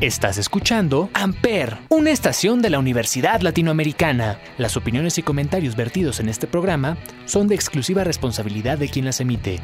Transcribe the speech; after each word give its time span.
Estás 0.00 0.38
escuchando 0.38 1.08
Amper, 1.12 1.70
una 1.90 2.10
estación 2.10 2.62
de 2.62 2.70
la 2.70 2.78
Universidad 2.78 3.40
Latinoamericana. 3.40 4.38
Las 4.56 4.76
opiniones 4.76 5.18
y 5.18 5.24
comentarios 5.24 5.74
vertidos 5.74 6.20
en 6.20 6.28
este 6.28 6.46
programa 6.46 6.96
son 7.24 7.48
de 7.48 7.56
exclusiva 7.56 8.04
responsabilidad 8.04 8.78
de 8.78 8.90
quien 8.90 9.06
las 9.06 9.20
emite. 9.20 9.58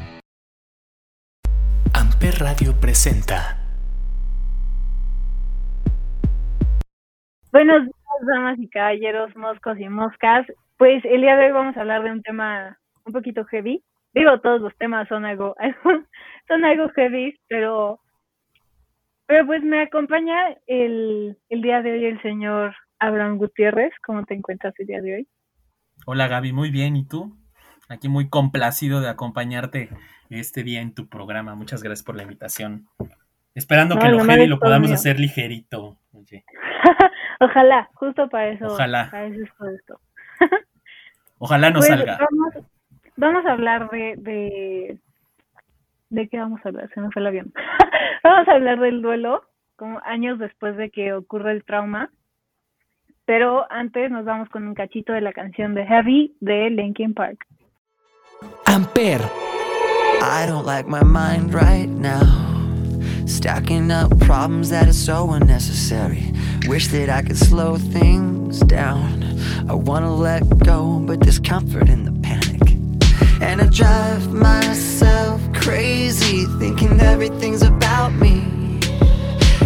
Amper 1.93 2.33
Radio 2.41 2.73
presenta. 2.81 3.63
Buenos 7.53 7.83
días, 7.83 8.27
damas 8.27 8.59
y 8.59 8.67
caballeros, 8.67 9.33
moscos 9.37 9.79
y 9.79 9.87
moscas. 9.87 10.45
Pues 10.75 11.01
el 11.05 11.21
día 11.21 11.37
de 11.37 11.45
hoy 11.45 11.51
vamos 11.53 11.77
a 11.77 11.79
hablar 11.79 12.03
de 12.03 12.11
un 12.11 12.21
tema 12.21 12.77
un 13.05 13.13
poquito 13.13 13.45
heavy. 13.45 13.81
Digo, 14.13 14.37
todos 14.41 14.59
los 14.59 14.75
temas 14.75 15.07
son 15.07 15.23
algo, 15.23 15.55
son 16.49 16.65
algo 16.65 16.89
heavy, 16.89 17.39
pero 17.47 18.01
pero 19.27 19.45
pues 19.45 19.63
me 19.63 19.81
acompaña 19.81 20.55
el, 20.67 21.37
el 21.49 21.61
día 21.61 21.81
de 21.81 21.91
hoy 21.93 22.05
el 22.05 22.21
señor 22.21 22.75
Abraham 22.99 23.37
Gutiérrez. 23.37 23.93
¿Cómo 24.05 24.23
te 24.25 24.33
encuentras 24.33 24.73
el 24.79 24.87
día 24.87 25.01
de 25.01 25.15
hoy? 25.15 25.27
Hola 26.05 26.27
Gaby, 26.27 26.53
muy 26.53 26.69
bien. 26.69 26.95
¿Y 26.95 27.05
tú? 27.07 27.35
Aquí 27.89 28.09
muy 28.09 28.29
complacido 28.29 29.01
de 29.01 29.09
acompañarte 29.09 29.89
este 30.29 30.63
día 30.63 30.81
en 30.81 30.93
tu 30.93 31.07
programa. 31.07 31.55
Muchas 31.55 31.83
gracias 31.83 32.03
por 32.03 32.15
la 32.15 32.23
invitación. 32.23 32.87
Esperando 33.53 33.97
que 33.97 34.09
lo 34.09 34.23
heavy 34.23 34.47
lo 34.47 34.59
podamos 34.59 34.91
hacer 34.91 35.19
ligerito. 35.19 35.97
Ojalá, 37.39 37.89
justo 37.93 38.27
para 38.29 38.49
eso. 38.49 38.65
Ojalá. 38.67 39.09
Para 39.11 39.27
eso 39.27 39.41
es 39.41 39.79
esto. 39.79 39.99
Ojalá 41.37 41.69
no 41.69 41.79
pues, 41.79 41.87
salga. 41.87 42.17
Vamos, 42.17 42.67
vamos, 43.17 43.45
a 43.45 43.51
hablar 43.51 43.89
de, 43.89 44.15
de, 44.17 44.99
¿De 46.09 46.27
qué 46.27 46.39
vamos 46.39 46.59
a 46.63 46.69
hablar? 46.69 46.89
Se 46.93 47.01
me 47.01 47.11
fue 47.11 47.21
el 47.21 47.27
avión. 47.27 47.53
vamos 48.23 48.47
a 48.47 48.51
hablar 48.53 48.79
del 48.79 49.01
duelo, 49.01 49.43
como 49.75 49.99
años 50.05 50.39
después 50.39 50.77
de 50.77 50.89
que 50.89 51.13
ocurre 51.13 51.51
el 51.51 51.63
trauma. 51.63 52.09
Pero 53.25 53.65
antes 53.71 54.11
nos 54.11 54.23
vamos 54.23 54.49
con 54.49 54.67
un 54.67 54.75
cachito 54.75 55.13
de 55.13 55.21
la 55.21 55.33
canción 55.33 55.73
de 55.73 55.85
Heavy 55.85 56.35
de 56.41 56.69
Linkin 56.69 57.13
Park. 57.13 57.45
Amper. 58.67 59.21
I 60.21 60.45
don't 60.47 60.65
like 60.65 60.87
my 60.87 61.03
mind 61.03 61.53
right 61.53 61.87
now. 61.87 62.43
Stacking 63.25 63.91
up 63.91 64.17
problems 64.19 64.69
that 64.69 64.87
are 64.87 64.93
so 64.93 65.31
unnecessary. 65.31 66.31
Wish 66.67 66.89
that 66.89 67.09
I 67.09 67.23
could 67.23 67.37
slow 67.37 67.77
things 67.77 68.59
down. 68.59 69.23
I 69.67 69.73
wanna 69.73 70.13
let 70.13 70.43
go, 70.59 70.99
but 70.99 71.19
there's 71.21 71.39
comfort 71.39 71.89
in 71.89 72.05
the 72.05 72.11
panic. 72.21 72.54
And 73.41 73.61
I 73.61 73.67
drive 73.67 74.31
myself 74.31 75.41
crazy 75.53 76.45
Thinking 76.59 76.99
everything's 76.99 77.61
about 77.61 78.13
me. 78.13 78.43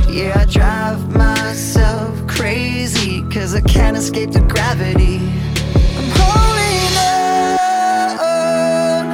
Yeah, 0.09 0.39
I 0.41 0.45
drive 0.45 1.15
myself 1.15 2.25
crazy 2.27 3.21
Cause 3.29 3.53
I 3.53 3.61
can't 3.61 3.95
escape 3.95 4.31
the 4.31 4.41
gravity. 4.41 5.17
I'm 5.97 6.09
holding 6.17 6.97
on. 8.19 9.07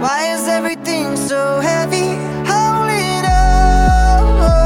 Why 0.00 0.32
is 0.34 0.48
everything 0.48 1.16
so 1.16 1.60
heavy? 1.60 2.16
Holding 2.50 3.24
on. 3.26 4.64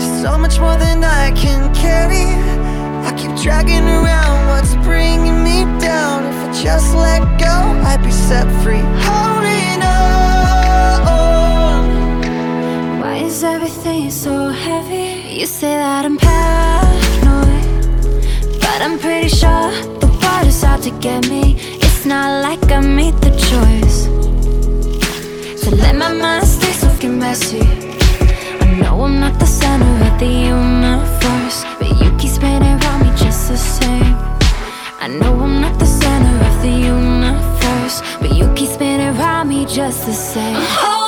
To 0.00 0.06
so 0.22 0.38
much 0.38 0.58
more 0.58 0.76
than 0.76 1.04
I 1.04 1.32
can 1.32 1.74
carry. 1.74 2.26
I 3.06 3.12
keep 3.18 3.36
dragging 3.42 3.85
just 6.66 6.96
let 6.96 7.22
go, 7.38 7.56
I'd 7.90 8.02
be 8.02 8.10
set 8.10 8.46
free. 8.62 8.82
Holding 9.06 9.82
on. 9.86 11.80
Why 13.00 13.16
is 13.28 13.44
everything 13.44 14.10
so 14.10 14.48
heavy? 14.48 15.08
You 15.38 15.46
say 15.46 15.74
that 15.84 16.04
I'm 16.04 16.18
paranoid 16.18 17.66
But 18.62 18.78
I'm 18.84 18.98
pretty 18.98 19.28
sure 19.28 19.70
the 20.02 20.08
water's 20.22 20.64
out 20.64 20.82
to 20.82 20.90
get 21.06 21.28
me. 21.28 21.54
It's 21.84 22.04
not 22.04 22.42
like 22.42 22.64
I 22.72 22.80
made 22.80 23.16
the 23.26 23.32
choice 23.50 23.98
So 25.60 25.70
let 25.82 25.94
my 25.94 26.12
mind 26.12 26.46
stay 26.46 26.72
so 26.72 26.88
messy. 27.08 27.62
I 28.62 28.66
know 28.80 29.04
I'm 29.04 29.20
not 29.20 29.38
the 29.38 29.46
center 29.46 29.92
of 30.08 30.14
the 30.18 30.32
universe 30.56 31.58
But 31.78 31.90
you 32.00 32.10
keep 32.18 32.32
spinning 32.38 32.76
around 32.82 33.00
me 33.04 33.10
just 33.24 33.48
the 33.50 33.56
same. 33.56 34.16
I 34.98 35.06
know 35.20 35.32
I'm 35.44 35.60
not 35.60 35.78
the 35.78 35.85
the 36.66 36.72
universe, 36.72 38.02
but 38.20 38.34
you 38.34 38.52
keep 38.54 38.68
spinning 38.68 39.16
around 39.16 39.48
me 39.48 39.64
just 39.66 40.04
the 40.06 40.12
same. 40.12 40.56
Oh, 40.58 41.05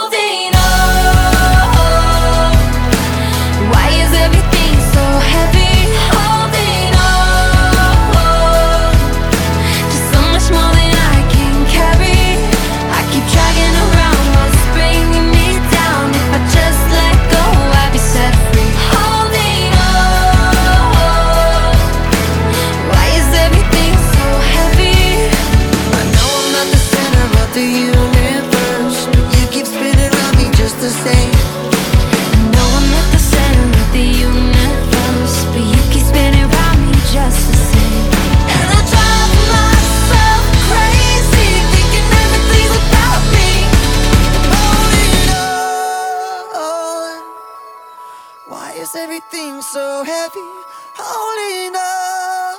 everything 48.99 49.63
so 49.63 50.03
heavy? 50.05 50.49
Holding 50.97 51.75
on 51.77 52.59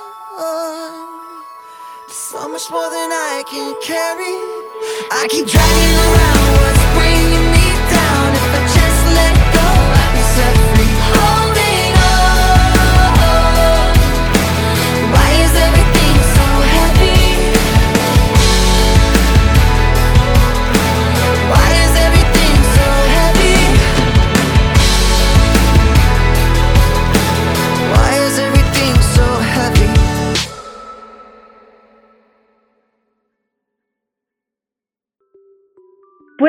So 2.08 2.48
much 2.48 2.70
more 2.70 2.88
than 2.90 3.12
I 3.12 3.44
can 3.50 3.74
carry 3.82 4.36
I 5.12 5.26
keep 5.28 5.46
dragging 5.46 5.96
around 6.06 6.79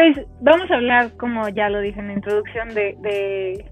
Pues 0.02 0.20
vamos 0.40 0.72
a 0.72 0.76
hablar, 0.78 1.12
como 1.16 1.48
ya 1.50 1.70
lo 1.70 1.80
dije 1.80 2.00
en 2.00 2.08
la 2.08 2.14
introducción, 2.14 2.70
de, 2.70 2.98
de 3.02 3.72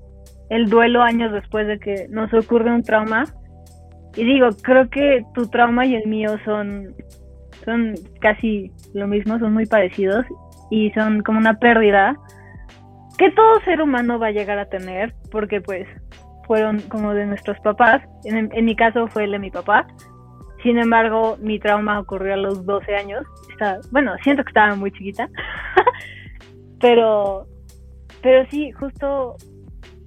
el 0.52 0.70
duelo 0.70 1.02
años 1.02 1.32
después 1.32 1.66
de 1.66 1.80
que 1.80 2.06
nos 2.12 2.32
ocurre 2.36 2.72
un 2.72 2.84
trauma. 2.84 3.24
Y 4.16 4.24
digo, 4.26 4.50
creo 4.62 4.88
que 4.92 5.24
tu 5.34 5.48
trauma 5.50 5.88
y 5.88 5.96
el 5.96 6.06
mío 6.08 6.38
son, 6.46 6.94
son 7.66 7.96
casi 8.22 8.72
lo 8.94 9.08
mismo, 9.08 9.40
son 9.40 9.56
muy 9.56 9.66
parecidos 9.66 10.24
y 10.70 10.92
son 10.92 11.24
como 11.24 11.40
una 11.40 11.58
pérdida 11.58 12.16
que 13.18 13.32
todo 13.32 13.60
ser 13.62 13.82
humano 13.82 14.20
va 14.20 14.28
a 14.28 14.32
llegar 14.32 14.60
a 14.60 14.70
tener, 14.70 15.16
porque 15.32 15.62
pues 15.62 15.88
fueron 16.46 16.80
como 16.90 17.16
de 17.16 17.26
nuestros 17.26 17.60
papás. 17.62 18.04
En, 18.26 18.52
en 18.54 18.66
mi 18.66 18.76
caso 18.76 19.08
fue 19.08 19.24
el 19.24 19.32
de 19.32 19.40
mi 19.40 19.50
papá. 19.50 19.88
Sin 20.62 20.78
embargo, 20.78 21.38
mi 21.42 21.58
trauma 21.58 22.00
ocurrió 22.00 22.34
a 22.34 22.38
los 22.38 22.66
12 22.68 22.94
años. 22.96 23.26
Estaba- 23.50 23.80
bueno, 23.92 24.12
siento 24.24 24.44
que 24.44 24.50
estaba 24.50 24.76
muy 24.76 24.92
chiquita. 24.92 25.28
pero, 26.80 27.48
pero 28.22 28.50
sí, 28.50 28.72
justo, 28.72 29.36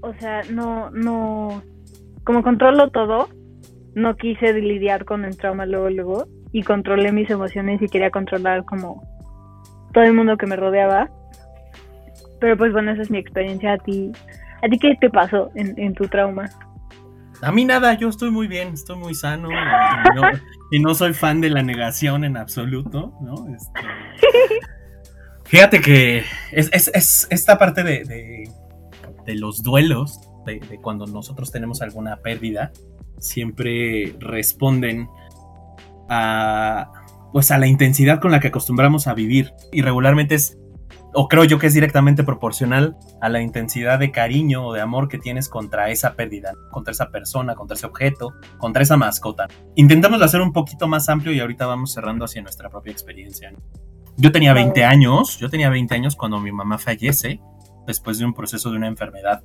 o 0.00 0.14
sea, 0.18 0.42
no, 0.50 0.90
no, 0.90 1.62
como 2.24 2.42
controlo 2.42 2.90
todo, 2.90 3.28
no 3.94 4.16
quise 4.16 4.52
lidiar 4.54 5.04
con 5.04 5.24
el 5.24 5.36
trauma 5.36 5.66
luego, 5.66 5.90
luego, 5.90 6.26
y 6.52 6.62
controlé 6.62 7.12
mis 7.12 7.30
emociones 7.30 7.80
y 7.82 7.88
quería 7.88 8.10
controlar 8.10 8.64
como 8.64 9.02
todo 9.92 10.04
el 10.04 10.14
mundo 10.14 10.36
que 10.36 10.46
me 10.46 10.56
rodeaba. 10.56 11.10
Pero 12.40 12.56
pues 12.56 12.72
bueno, 12.72 12.90
esa 12.92 13.02
es 13.02 13.10
mi 13.10 13.18
experiencia 13.18 13.74
a 13.74 13.78
ti. 13.78 14.12
¿A 14.62 14.68
ti 14.68 14.78
qué 14.78 14.96
te 15.00 15.10
pasó 15.10 15.50
en, 15.54 15.78
en 15.78 15.94
tu 15.94 16.06
trauma? 16.08 16.48
A 17.42 17.50
mí 17.50 17.64
nada, 17.64 17.94
yo 17.94 18.08
estoy 18.08 18.30
muy 18.30 18.46
bien, 18.46 18.68
estoy 18.68 18.96
muy 18.96 19.14
sano 19.14 19.48
y 19.50 19.54
no, 20.14 20.22
y 20.70 20.78
no 20.78 20.94
soy 20.94 21.12
fan 21.12 21.40
de 21.40 21.50
la 21.50 21.62
negación 21.62 22.24
en 22.24 22.36
absoluto, 22.36 23.12
¿no? 23.20 23.34
Este, 23.52 23.80
fíjate 25.52 25.82
que 25.82 26.24
es, 26.50 26.70
es- 26.72 26.90
es 26.94 27.26
esta 27.28 27.58
parte 27.58 27.82
de, 27.84 28.48
los 29.36 29.62
duelos 29.62 30.18
de, 30.46 30.58
cuando 30.80 31.06
nosotros 31.06 31.52
tenemos 31.52 31.82
alguna 31.82 32.16
pérdida, 32.16 32.72
siempre 33.18 34.16
responden 34.18 35.08
a 36.08 36.90
pues 37.32 37.50
a 37.50 37.58
la 37.58 37.66
intensidad 37.66 38.18
con 38.18 38.30
la 38.30 38.40
que 38.40 38.48
acostumbramos 38.48 39.06
a 39.06 39.12
vivir. 39.14 39.52
Y 39.72 39.82
regularmente 39.82 40.34
es, 40.36 40.58
o 41.14 41.28
creo 41.28 41.44
yo 41.44 41.58
que 41.58 41.66
es 41.66 41.74
directamente 41.74 42.24
proporcional 42.24 42.96
a 43.20 43.28
la 43.28 43.42
intensidad 43.42 43.98
de 43.98 44.10
cariño 44.10 44.66
o 44.66 44.72
de 44.72 44.80
amor 44.80 45.08
que 45.08 45.18
tienes 45.18 45.50
contra 45.50 45.90
esa 45.90 46.14
pérdida, 46.14 46.54
contra 46.70 46.92
esa 46.92 47.10
persona, 47.10 47.54
contra 47.54 47.74
ese 47.74 47.86
objeto, 47.86 48.32
contra 48.58 48.82
esa 48.82 48.96
mascota. 48.96 49.48
Intentamos 49.76 50.22
hacer 50.22 50.40
un 50.40 50.52
poquito 50.54 50.88
más 50.88 51.10
amplio 51.10 51.32
y 51.34 51.40
ahorita 51.40 51.66
vamos 51.66 51.92
cerrando 51.92 52.24
hacia 52.24 52.40
nuestra 52.42 52.70
propia 52.70 52.92
experiencia. 52.92 53.52
Yo 54.16 54.30
tenía 54.30 54.52
20 54.52 54.84
años, 54.84 55.38
yo 55.38 55.48
tenía 55.48 55.70
20 55.70 55.94
años 55.94 56.16
cuando 56.16 56.38
mi 56.38 56.52
mamá 56.52 56.78
fallece, 56.78 57.40
después 57.86 58.18
de 58.18 58.26
un 58.26 58.34
proceso 58.34 58.70
de 58.70 58.76
una 58.76 58.86
enfermedad, 58.86 59.42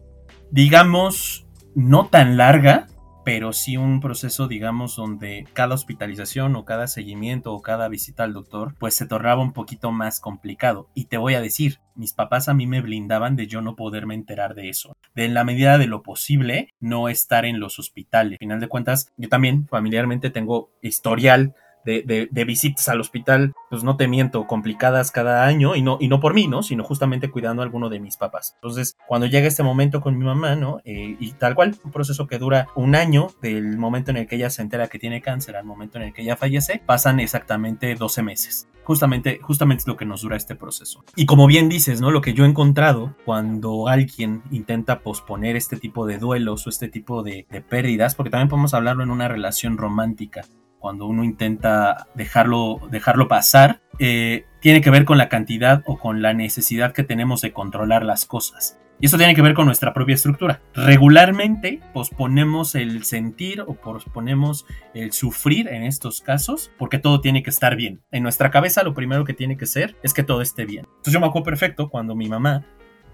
digamos, 0.51 1.47
no 1.73 2.07
tan 2.07 2.37
larga, 2.37 2.87
pero 3.23 3.51
sí 3.51 3.75
un 3.75 3.99
proceso, 3.99 4.47
digamos, 4.47 4.95
donde 4.95 5.45
cada 5.51 5.75
hospitalización 5.75 6.55
o 6.55 6.63
cada 6.63 6.87
seguimiento 6.87 7.53
o 7.53 7.61
cada 7.61 7.89
visita 7.89 8.23
al 8.23 8.33
doctor, 8.33 8.73
pues 8.79 8.93
se 8.93 9.05
tornaba 9.05 9.41
un 9.41 9.51
poquito 9.51 9.91
más 9.91 10.21
complicado. 10.21 10.89
Y 10.93 11.05
te 11.05 11.17
voy 11.17 11.33
a 11.33 11.41
decir, 11.41 11.79
mis 11.95 12.13
papás 12.13 12.47
a 12.47 12.53
mí 12.53 12.67
me 12.67 12.81
blindaban 12.81 13.35
de 13.35 13.47
yo 13.47 13.61
no 13.61 13.75
poderme 13.75 14.15
enterar 14.15 14.55
de 14.55 14.69
eso. 14.69 14.95
De 15.13 15.25
en 15.25 15.33
la 15.33 15.43
medida 15.43 15.77
de 15.77 15.87
lo 15.87 16.03
posible, 16.03 16.69
no 16.79 17.09
estar 17.09 17.43
en 17.43 17.59
los 17.59 17.79
hospitales. 17.79 18.33
Al 18.33 18.45
final 18.45 18.59
de 18.61 18.69
cuentas, 18.69 19.11
yo 19.17 19.27
también 19.27 19.67
familiarmente 19.67 20.29
tengo 20.29 20.71
historial 20.81 21.53
de, 21.85 22.45
visitas 22.45 22.87
al 22.89 23.01
hospital, 23.01 23.53
pues 23.69 23.83
no 23.83 23.97
te 23.97 24.07
miento, 24.07 24.47
complicadas 24.47 25.11
cada 25.11 25.45
año 25.45 25.75
y 25.75 25.81
no, 25.81 25.97
y 25.99 26.07
no 26.07 26.19
por 26.19 26.33
mí, 26.33 26.47
¿no? 26.47 26.63
Sino 26.63 26.83
justamente 26.83 27.29
cuidando 27.29 27.61
a 27.61 27.65
alguno 27.65 27.89
de 27.89 27.99
mis 27.99 28.17
papás. 28.17 28.53
Entonces, 28.55 28.97
cuando 29.07 29.27
llega 29.27 29.47
este 29.47 29.63
momento 29.63 30.01
con 30.01 30.17
mi 30.17 30.25
mamá, 30.25 30.55
¿no? 30.55 30.79
Eh, 30.85 31.15
y 31.19 31.31
tal 31.33 31.55
cual, 31.55 31.75
un 31.83 31.91
proceso 31.91 32.27
que 32.27 32.37
dura 32.37 32.67
un 32.75 32.95
año 32.95 33.27
del 33.41 33.77
momento 33.77 34.11
en 34.11 34.17
el 34.17 34.27
que 34.27 34.35
ella 34.35 34.49
se 34.49 34.61
entera 34.61 34.87
que 34.87 34.99
tiene 34.99 35.21
cáncer 35.21 35.55
al 35.55 35.65
momento 35.65 35.97
en 35.97 36.05
el 36.05 36.13
que 36.13 36.21
ella 36.21 36.35
fallece, 36.35 36.81
pasan 36.85 37.19
exactamente 37.19 37.93
12 37.95 38.23
meses. 38.23 38.67
Justamente, 38.83 39.39
justamente 39.41 39.81
es 39.81 39.87
lo 39.87 39.97
que 39.97 40.05
nos 40.05 40.21
dura 40.21 40.37
este 40.37 40.55
proceso. 40.55 41.03
Y 41.17 41.25
como 41.25 41.45
bien 41.45 41.67
dices, 41.67 41.99
¿no? 41.99 42.09
Lo 42.09 42.21
que 42.21 42.33
yo 42.33 42.45
he 42.45 42.47
encontrado 42.47 43.15
cuando 43.25 43.89
alguien 43.89 44.43
intenta 44.49 45.01
posponer 45.01 45.57
este 45.57 45.75
tipo 45.75 46.05
de 46.05 46.17
duelos 46.17 46.65
o 46.65 46.69
este 46.69 46.87
tipo 46.87 47.21
de, 47.21 47.45
de 47.49 47.61
pérdidas, 47.61 48.15
porque 48.15 48.29
también 48.29 48.47
podemos 48.47 48.73
hablarlo 48.73 49.03
en 49.03 49.11
una 49.11 49.27
relación 49.27 49.77
romántica, 49.77 50.45
cuando 50.79 51.05
uno 51.05 51.23
intenta 51.23 52.07
dejarlo, 52.15 52.79
dejarlo 52.91 53.27
pasar, 53.27 53.81
eh, 53.99 54.45
tiene 54.61 54.81
que 54.81 54.89
ver 54.89 55.05
con 55.05 55.17
la 55.17 55.29
cantidad 55.29 55.83
o 55.85 55.97
con 55.97 56.21
la 56.21 56.33
necesidad 56.33 56.93
que 56.93 57.03
tenemos 57.03 57.41
de 57.41 57.53
controlar 57.53 58.03
las 58.03 58.25
cosas. 58.25 58.79
Y 58.99 59.05
eso 59.05 59.17
tiene 59.17 59.35
que 59.35 59.43
ver 59.43 59.53
con 59.53 59.67
nuestra 59.67 59.93
propia 59.93 60.15
estructura. 60.15 60.61
Regularmente 60.73 61.81
posponemos 61.93 62.73
el 62.73 63.03
sentir 63.03 63.61
o 63.61 63.75
posponemos 63.75 64.65
el 64.95 65.11
sufrir 65.11 65.67
en 65.67 65.83
estos 65.83 66.21
casos 66.21 66.71
porque 66.79 66.97
todo 66.97 67.21
tiene 67.21 67.43
que 67.43 67.51
estar 67.51 67.75
bien. 67.75 68.01
En 68.11 68.23
nuestra 68.23 68.49
cabeza 68.49 68.81
lo 68.83 68.95
primero 68.95 69.23
que 69.23 69.33
tiene 69.33 69.55
que 69.55 69.67
ser 69.67 69.95
es 70.01 70.15
que 70.15 70.23
todo 70.23 70.41
esté 70.41 70.65
bien. 70.65 70.85
Entonces 70.87 71.13
yo 71.13 71.19
me 71.19 71.27
acuerdo 71.27 71.45
perfecto 71.45 71.89
cuando 71.89 72.15
mi 72.15 72.27
mamá, 72.27 72.65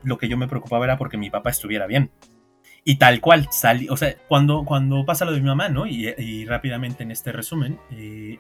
lo 0.04 0.18
que 0.18 0.30
yo 0.30 0.38
me 0.38 0.48
preocupaba 0.48 0.86
era 0.86 0.98
porque 0.98 1.18
mi 1.18 1.30
papá 1.30 1.50
estuviera 1.50 1.86
bien. 1.86 2.12
Y 2.86 2.98
tal 2.98 3.22
cual, 3.22 3.48
salí, 3.52 3.88
o 3.90 3.96
sea, 3.96 4.16
cuando, 4.28 4.66
cuando 4.66 5.06
pasa 5.06 5.24
lo 5.24 5.32
de 5.32 5.40
mi 5.40 5.48
mamá, 5.48 5.70
¿no? 5.70 5.88
Y, 5.88 6.46
rápidamente 6.46 7.04
en 7.04 7.12
este 7.12 7.32
resumen, 7.32 7.80
eh, 7.92 8.40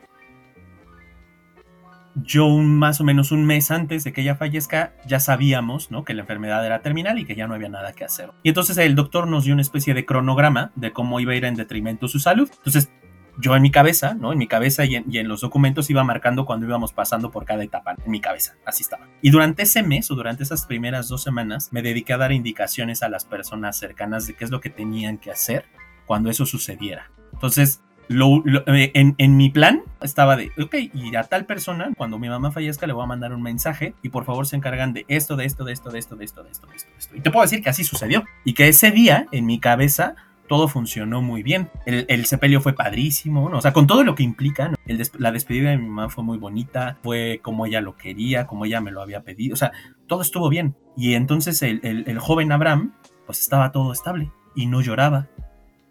yo 2.15 2.49
más 2.49 3.01
o 3.01 3.03
menos 3.03 3.31
un 3.31 3.45
mes 3.45 3.71
antes 3.71 4.03
de 4.03 4.13
que 4.13 4.21
ella 4.21 4.35
fallezca 4.35 4.93
ya 5.05 5.19
sabíamos 5.19 5.89
¿no? 5.89 6.03
que 6.03 6.13
la 6.13 6.21
enfermedad 6.21 6.63
era 6.65 6.81
terminal 6.81 7.17
y 7.17 7.25
que 7.25 7.35
ya 7.35 7.47
no 7.47 7.55
había 7.55 7.69
nada 7.69 7.93
que 7.93 8.03
hacer. 8.03 8.31
Y 8.43 8.49
entonces 8.49 8.77
el 8.77 8.95
doctor 8.95 9.27
nos 9.27 9.45
dio 9.45 9.53
una 9.53 9.61
especie 9.63 9.93
de 9.93 10.05
cronograma 10.05 10.71
de 10.75 10.91
cómo 10.91 11.19
iba 11.19 11.33
a 11.33 11.35
ir 11.35 11.45
en 11.45 11.55
detrimento 11.55 12.07
su 12.07 12.19
salud. 12.19 12.49
Entonces 12.57 12.91
yo 13.37 13.55
en 13.55 13.61
mi 13.61 13.71
cabeza, 13.71 14.13
¿no? 14.13 14.31
En 14.31 14.37
mi 14.37 14.47
cabeza 14.47 14.85
y 14.85 14.95
en, 14.95 15.27
los 15.27 15.41
documentos 15.41 15.89
iba 15.89 16.03
marcando 16.03 16.45
cuando 16.45 16.65
íbamos 16.65 16.93
pasando 16.93 17.31
por 17.31 17.45
cada 17.45 17.63
etapa, 17.63 17.95
en 18.03 18.11
mi 18.11 18.21
cabeza, 18.21 18.55
así 18.65 18.83
estaba. 18.83 19.07
Y 19.21 19.31
durante 19.31 19.63
ese 19.63 19.83
mes 19.83 20.09
o 20.11 20.15
durante 20.15 20.43
esas 20.43 20.65
primeras 20.65 21.07
dos 21.07 21.23
semanas 21.23 21.69
me 21.71 21.81
dediqué 21.81 22.13
a 22.13 22.17
dar 22.17 22.31
indicaciones 22.31 23.03
a 23.03 23.09
las 23.09 23.25
personas 23.25 23.77
cercanas 23.77 24.27
de 24.27 24.35
qué 24.35 24.45
es 24.45 24.51
lo 24.51 24.61
que 24.61 24.69
tenían 24.69 25.17
que 25.17 25.31
hacer 25.31 25.65
cuando 26.05 26.29
eso 26.29 26.45
sucediera. 26.45 27.09
Entonces, 27.33 27.81
eh, 28.09 28.91
en, 29.17 29.37
mi 29.37 29.49
plan 29.49 29.81
estaba 30.01 30.35
de, 30.35 30.51
ok, 30.61 30.75
y 30.93 31.15
a 31.15 31.23
tal 31.23 31.45
persona, 31.45 31.91
cuando 31.97 32.19
mi 32.19 32.29
mamá 32.29 32.51
fallezca, 32.51 32.85
le 32.85 32.93
voy 32.93 33.03
a 33.03 33.07
mandar 33.07 33.33
un 33.33 33.41
mensaje 33.41 33.95
y 34.01 34.09
por 34.09 34.25
favor 34.25 34.45
se 34.45 34.55
encargan 34.55 34.93
de 34.93 35.05
esto, 35.07 35.35
de 35.35 35.45
esto, 35.45 35.63
de 35.63 35.73
esto, 35.73 35.89
de 35.89 35.99
esto, 35.99 36.15
de 36.15 36.25
esto, 36.25 36.43
de 36.43 36.49
esto. 36.49 36.67
Y 37.15 37.21
te 37.21 37.31
puedo 37.31 37.43
decir 37.43 37.63
que 37.63 37.69
así 37.69 37.83
sucedió. 37.83 38.25
Y 38.43 38.53
que 38.53 38.67
ese 38.67 38.91
día, 38.91 39.27
en 39.31 39.45
mi 39.45 39.59
cabeza, 39.59 40.15
todo 40.47 40.67
funcionó 40.67 41.21
muy 41.21 41.43
bien. 41.43 41.69
El, 41.85 42.25
sepelio 42.25 42.61
fue 42.61 42.73
padrísimo, 42.73 43.49
¿no? 43.49 43.57
O 43.57 43.61
sea, 43.61 43.73
con 43.73 43.87
todo 43.87 44.03
lo 44.03 44.15
que 44.15 44.23
implica, 44.23 44.69
¿no? 44.69 44.77
la 45.17 45.31
despedida 45.31 45.71
de 45.71 45.77
mi 45.77 45.87
mamá 45.87 46.09
fue 46.09 46.23
muy 46.23 46.37
bonita, 46.37 46.97
fue 47.01 47.39
como 47.41 47.65
ella 47.65 47.81
lo 47.81 47.95
quería, 47.95 48.45
como 48.45 48.65
ella 48.65 48.81
me 48.81 48.91
lo 48.91 49.01
había 49.01 49.23
pedido, 49.23 49.53
o 49.53 49.57
sea, 49.57 49.71
todo 50.07 50.21
estuvo 50.21 50.49
bien. 50.49 50.75
Y 50.97 51.13
entonces 51.13 51.61
el, 51.61 51.79
el 51.83 52.19
joven 52.19 52.51
Abraham, 52.51 52.93
pues 53.25 53.39
estaba 53.39 53.71
todo 53.71 53.93
estable 53.93 54.31
y 54.55 54.65
no 54.67 54.81
lloraba, 54.81 55.27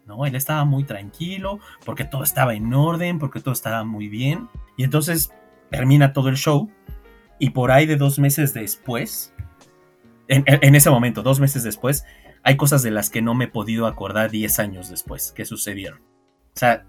¿no? 0.05 0.25
Él 0.25 0.35
estaba 0.35 0.65
muy 0.65 0.83
tranquilo 0.83 1.59
porque 1.85 2.05
todo 2.05 2.23
estaba 2.23 2.53
en 2.53 2.73
orden, 2.73 3.19
porque 3.19 3.39
todo 3.39 3.53
estaba 3.53 3.83
muy 3.83 4.07
bien. 4.07 4.49
Y 4.77 4.83
entonces 4.83 5.33
termina 5.71 6.13
todo 6.13 6.29
el 6.29 6.37
show 6.37 6.69
y 7.39 7.49
por 7.49 7.71
ahí 7.71 7.85
de 7.85 7.97
dos 7.97 8.19
meses 8.19 8.53
después, 8.53 9.33
en 10.29 10.75
ese 10.75 10.89
momento, 10.89 11.21
dos 11.21 11.39
meses 11.39 11.63
después, 11.63 12.05
hay 12.43 12.57
cosas 12.57 12.83
de 12.83 12.91
las 12.91 13.09
que 13.09 13.21
no 13.21 13.33
me 13.33 13.45
he 13.45 13.47
podido 13.47 13.87
acordar 13.87 14.29
10 14.29 14.59
años 14.59 14.89
después 14.89 15.31
que 15.31 15.45
sucedieron. 15.45 16.01
O 16.55 16.59
sea, 16.59 16.85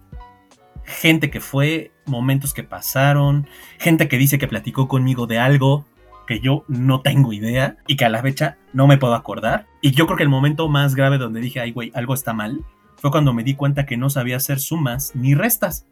gente 0.84 1.30
que 1.30 1.40
fue, 1.40 1.92
momentos 2.06 2.52
que 2.52 2.64
pasaron, 2.64 3.46
gente 3.78 4.08
que 4.08 4.18
dice 4.18 4.38
que 4.38 4.48
platicó 4.48 4.88
conmigo 4.88 5.26
de 5.26 5.38
algo 5.38 5.86
que 6.26 6.40
yo 6.40 6.64
no 6.68 7.00
tengo 7.02 7.32
idea 7.32 7.76
y 7.86 7.96
que 7.96 8.04
a 8.04 8.08
la 8.08 8.22
fecha 8.22 8.58
no 8.72 8.86
me 8.86 8.98
puedo 8.98 9.14
acordar. 9.14 9.66
Y 9.80 9.92
yo 9.92 10.06
creo 10.06 10.16
que 10.16 10.22
el 10.22 10.28
momento 10.28 10.68
más 10.68 10.94
grave 10.94 11.18
donde 11.18 11.40
dije, 11.40 11.60
ay, 11.60 11.72
güey, 11.72 11.92
algo 11.94 12.14
está 12.14 12.32
mal, 12.32 12.64
fue 12.96 13.10
cuando 13.10 13.32
me 13.32 13.44
di 13.44 13.54
cuenta 13.54 13.86
que 13.86 13.96
no 13.96 14.10
sabía 14.10 14.36
hacer 14.36 14.58
sumas 14.58 15.14
ni 15.14 15.34
restas 15.34 15.86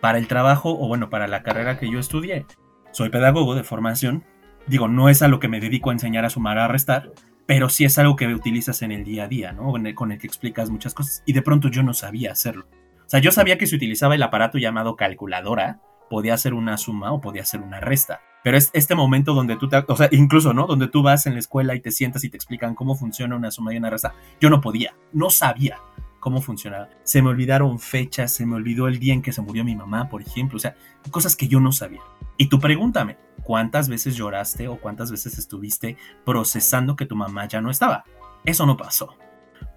para 0.00 0.18
el 0.18 0.26
trabajo 0.26 0.76
o 0.78 0.88
bueno, 0.88 1.10
para 1.10 1.28
la 1.28 1.42
carrera 1.42 1.78
que 1.78 1.90
yo 1.90 1.98
estudié. 1.98 2.46
Soy 2.92 3.10
pedagogo 3.10 3.54
de 3.54 3.62
formación. 3.62 4.24
Digo, 4.66 4.88
no 4.88 5.08
es 5.08 5.22
a 5.22 5.28
lo 5.28 5.40
que 5.40 5.48
me 5.48 5.60
dedico 5.60 5.90
a 5.90 5.92
enseñar 5.92 6.24
a 6.24 6.30
sumar 6.30 6.58
a 6.58 6.68
restar, 6.68 7.12
pero 7.46 7.68
sí 7.68 7.84
es 7.84 7.98
algo 7.98 8.16
que 8.16 8.26
utilizas 8.26 8.82
en 8.82 8.92
el 8.92 9.04
día 9.04 9.24
a 9.24 9.28
día, 9.28 9.52
¿no? 9.52 9.72
Con 9.94 10.12
el, 10.12 10.18
que 10.18 10.26
explicas 10.26 10.70
muchas 10.70 10.94
cosas. 10.94 11.22
Y 11.26 11.32
de 11.32 11.42
pronto 11.42 11.68
yo 11.68 11.82
no 11.82 11.94
sabía 11.94 12.32
hacerlo. 12.32 12.66
O 13.04 13.08
sea, 13.08 13.20
yo 13.20 13.32
sabía 13.32 13.58
que 13.58 13.66
se 13.66 13.76
utilizaba 13.76 14.14
el 14.14 14.22
aparato 14.22 14.58
llamado 14.58 14.96
calculadora, 14.96 15.80
podía 16.08 16.34
hacer 16.34 16.54
una 16.54 16.76
suma 16.76 17.12
o 17.12 17.20
podía 17.20 17.42
hacer 17.42 17.60
una 17.60 17.80
resta. 17.80 18.20
Pero 18.42 18.56
es 18.56 18.70
este 18.72 18.94
momento 18.94 19.34
donde 19.34 19.56
tú 19.56 19.68
te, 19.68 19.84
o 19.86 19.96
sea, 19.96 20.08
incluso, 20.10 20.52
¿no? 20.52 20.66
Donde 20.66 20.88
tú 20.88 21.02
vas 21.02 21.26
en 21.26 21.34
la 21.34 21.38
escuela 21.38 21.74
y 21.74 21.80
te 21.80 21.90
sientas 21.90 22.24
y 22.24 22.30
te 22.30 22.36
explican 22.36 22.74
cómo 22.74 22.96
funciona 22.96 23.36
una 23.36 23.50
suma 23.50 23.72
y 23.72 23.76
una 23.76 23.90
resta. 23.90 24.14
Yo 24.40 24.50
no 24.50 24.60
podía, 24.60 24.94
no 25.12 25.30
sabía 25.30 25.78
cómo 26.18 26.40
funcionaba. 26.40 26.88
Se 27.02 27.20
me 27.20 27.30
olvidaron 27.30 27.78
fechas, 27.78 28.32
se 28.32 28.46
me 28.46 28.54
olvidó 28.54 28.88
el 28.88 28.98
día 28.98 29.12
en 29.12 29.22
que 29.22 29.32
se 29.32 29.42
murió 29.42 29.64
mi 29.64 29.76
mamá, 29.76 30.08
por 30.08 30.22
ejemplo. 30.22 30.56
O 30.56 30.60
sea, 30.60 30.76
cosas 31.10 31.36
que 31.36 31.48
yo 31.48 31.60
no 31.60 31.72
sabía. 31.72 32.00
Y 32.36 32.46
tú 32.46 32.58
pregúntame, 32.58 33.18
¿cuántas 33.42 33.88
veces 33.88 34.16
lloraste 34.16 34.68
o 34.68 34.78
cuántas 34.78 35.10
veces 35.10 35.38
estuviste 35.38 35.96
procesando 36.24 36.96
que 36.96 37.06
tu 37.06 37.16
mamá 37.16 37.46
ya 37.46 37.60
no 37.60 37.70
estaba? 37.70 38.04
Eso 38.44 38.66
no 38.66 38.76
pasó. 38.76 39.16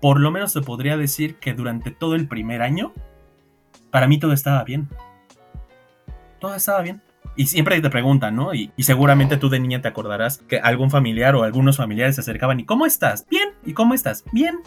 Por 0.02 0.20
lo 0.20 0.32
menos 0.32 0.54
te 0.54 0.62
podría 0.62 0.98
decir 0.98 1.36
que 1.36 1.54
durante 1.54 1.92
todo 1.92 2.16
el 2.16 2.28
primer 2.28 2.62
año, 2.62 2.94
para 3.92 4.08
mí 4.08 4.20
todo 4.20 4.34
estaba 4.34 4.64
bien. 4.64 4.90
Todo 6.40 6.56
estaba 6.56 6.82
bien. 6.82 7.02
Y 7.36 7.48
siempre 7.48 7.82
te 7.82 7.90
preguntan, 7.90 8.36
¿no? 8.36 8.54
Y, 8.54 8.72
seguramente 8.80 9.38
tú 9.38 9.50
de 9.50 9.60
niña 9.60 9.82
te 9.82 9.88
acordarás 9.88 10.38
que 10.38 10.60
algún 10.60 10.90
familiar 10.90 11.36
o 11.36 11.44
algunos 11.44 11.78
familiares 11.78 12.16
se 12.16 12.22
acercaban 12.22 12.60
y 12.60 12.66
¿cómo 12.66 12.86
estás? 12.86 13.26
Bien. 13.30 13.50
¿Y 13.66 13.74
cómo 13.74 13.94
estás? 13.94 14.24
Bien. 14.32 14.60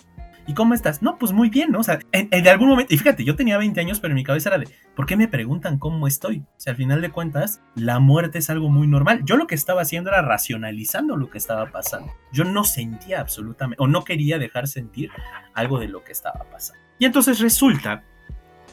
¿Y 0.49 0.55
cómo 0.55 0.73
estás? 0.73 1.03
No, 1.03 1.19
pues 1.19 1.33
muy 1.33 1.51
bien, 1.51 1.73
¿no? 1.73 1.81
O 1.81 1.83
sea, 1.83 1.99
en, 2.11 2.49
algún 2.49 2.69
momento, 2.69 2.95
y 2.95 2.97
fíjate, 2.97 3.23
yo 3.23 3.37
tenía 3.37 3.59
20 3.59 3.79
años, 3.81 4.01
pero 4.01 4.13
en 4.13 4.17
mi 4.17 4.25
cabeza 4.25 4.49
era 4.49 4.59
de, 4.59 4.67
¿por 4.97 5.05
qué 5.05 5.15
me 5.15 5.29
preguntan 5.29 5.79
cómo 5.79 6.07
estoy? 6.07 6.39
O 6.39 6.61
sea, 6.61 6.71
al 6.71 6.79
final 6.79 7.03
de 7.03 7.11
cuentas, 7.11 7.61
la 7.75 7.99
muerte 7.99 8.39
es 8.39 8.49
algo 8.49 8.71
muy 8.71 8.87
normal. 8.87 9.21
Yo 9.27 9.37
lo 9.37 9.47
que 9.47 9.55
estaba 9.55 9.83
haciendo 9.83 10.09
era 10.09 10.23
racionalizando 10.23 11.19
lo 11.19 11.29
que 11.29 11.37
estaba 11.37 11.71
pasando. 11.71 12.15
Yo 12.33 12.45
no 12.45 12.65
sentía 12.65 13.21
absolutamente, 13.21 13.83
o 13.83 13.87
no 13.89 14.05
quería 14.05 14.39
dejar 14.39 14.69
sentir 14.69 15.11
algo 15.53 15.79
de 15.79 15.89
lo 15.89 16.03
que 16.03 16.13
estaba 16.13 16.47
pasando. 16.51 16.83
Y 16.99 17.05
entonces 17.05 17.41
resulta 17.41 18.05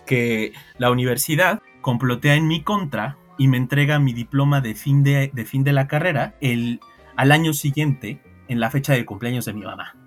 que 0.05 0.53
la 0.77 0.91
universidad 0.91 1.61
complotea 1.81 2.35
en 2.35 2.47
mi 2.47 2.63
contra 2.63 3.17
y 3.37 3.49
me 3.49 3.57
entrega 3.57 3.99
mi 3.99 4.13
diploma 4.13 4.61
de 4.61 4.75
fin 4.75 5.03
de, 5.03 5.29
de 5.33 5.43
fin 5.43 5.65
de 5.65 5.73
la 5.73 5.89
carrera 5.89 6.35
el, 6.39 6.79
al 7.17 7.33
año 7.33 7.51
siguiente 7.51 8.21
en 8.47 8.61
la 8.61 8.71
fecha 8.71 8.93
de 8.93 9.03
cumpleaños 9.03 9.43
de 9.43 9.51
mi 9.51 9.65
mamá. 9.65 10.04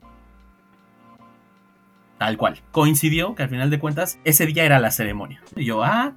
Tal 2.18 2.36
cual. 2.36 2.58
Coincidió 2.72 3.34
que 3.34 3.44
al 3.44 3.48
final 3.48 3.70
de 3.70 3.78
cuentas 3.78 4.18
ese 4.24 4.46
día 4.46 4.64
era 4.64 4.80
la 4.80 4.90
ceremonia. 4.90 5.40
Y 5.54 5.64
yo, 5.64 5.84
ah, 5.84 6.14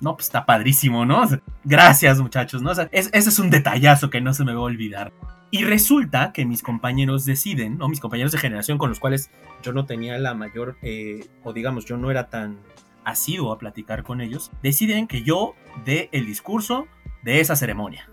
no, 0.00 0.14
pues 0.14 0.26
está 0.26 0.44
padrísimo, 0.44 1.06
¿no? 1.06 1.22
gracias 1.64 2.20
muchachos, 2.20 2.62
¿no? 2.62 2.72
ese 2.72 3.10
es 3.12 3.38
un 3.38 3.50
detallazo 3.50 4.10
que 4.10 4.20
no 4.20 4.34
se 4.34 4.44
me 4.44 4.52
va 4.52 4.60
a 4.60 4.64
olvidar. 4.64 5.12
Y 5.50 5.64
resulta 5.64 6.32
que 6.32 6.44
mis 6.44 6.62
compañeros 6.62 7.24
deciden, 7.24 7.78
¿no? 7.78 7.88
Mis 7.88 8.00
compañeros 8.00 8.32
de 8.32 8.38
generación 8.38 8.78
con 8.78 8.90
los 8.90 8.98
cuales 8.98 9.30
yo 9.62 9.72
no 9.72 9.86
tenía 9.86 10.18
la 10.18 10.34
mayor, 10.34 10.76
eh, 10.82 11.24
o 11.44 11.52
digamos, 11.52 11.84
yo 11.84 11.96
no 11.96 12.10
era 12.10 12.28
tan 12.28 12.58
asiduo 13.04 13.52
a 13.52 13.58
platicar 13.58 14.02
con 14.02 14.20
ellos, 14.20 14.50
deciden 14.62 15.06
que 15.06 15.22
yo 15.22 15.54
dé 15.84 16.08
el 16.10 16.26
discurso 16.26 16.88
de 17.22 17.40
esa 17.40 17.54
ceremonia, 17.54 18.08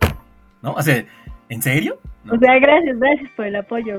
¿no? 0.61 0.73
O 0.73 0.81
sea, 0.83 1.03
¿en 1.49 1.61
serio? 1.63 1.99
O 2.29 2.37
sea, 2.37 2.59
gracias, 2.59 2.99
gracias 2.99 3.31
por 3.35 3.47
el 3.47 3.55
apoyo. 3.55 3.97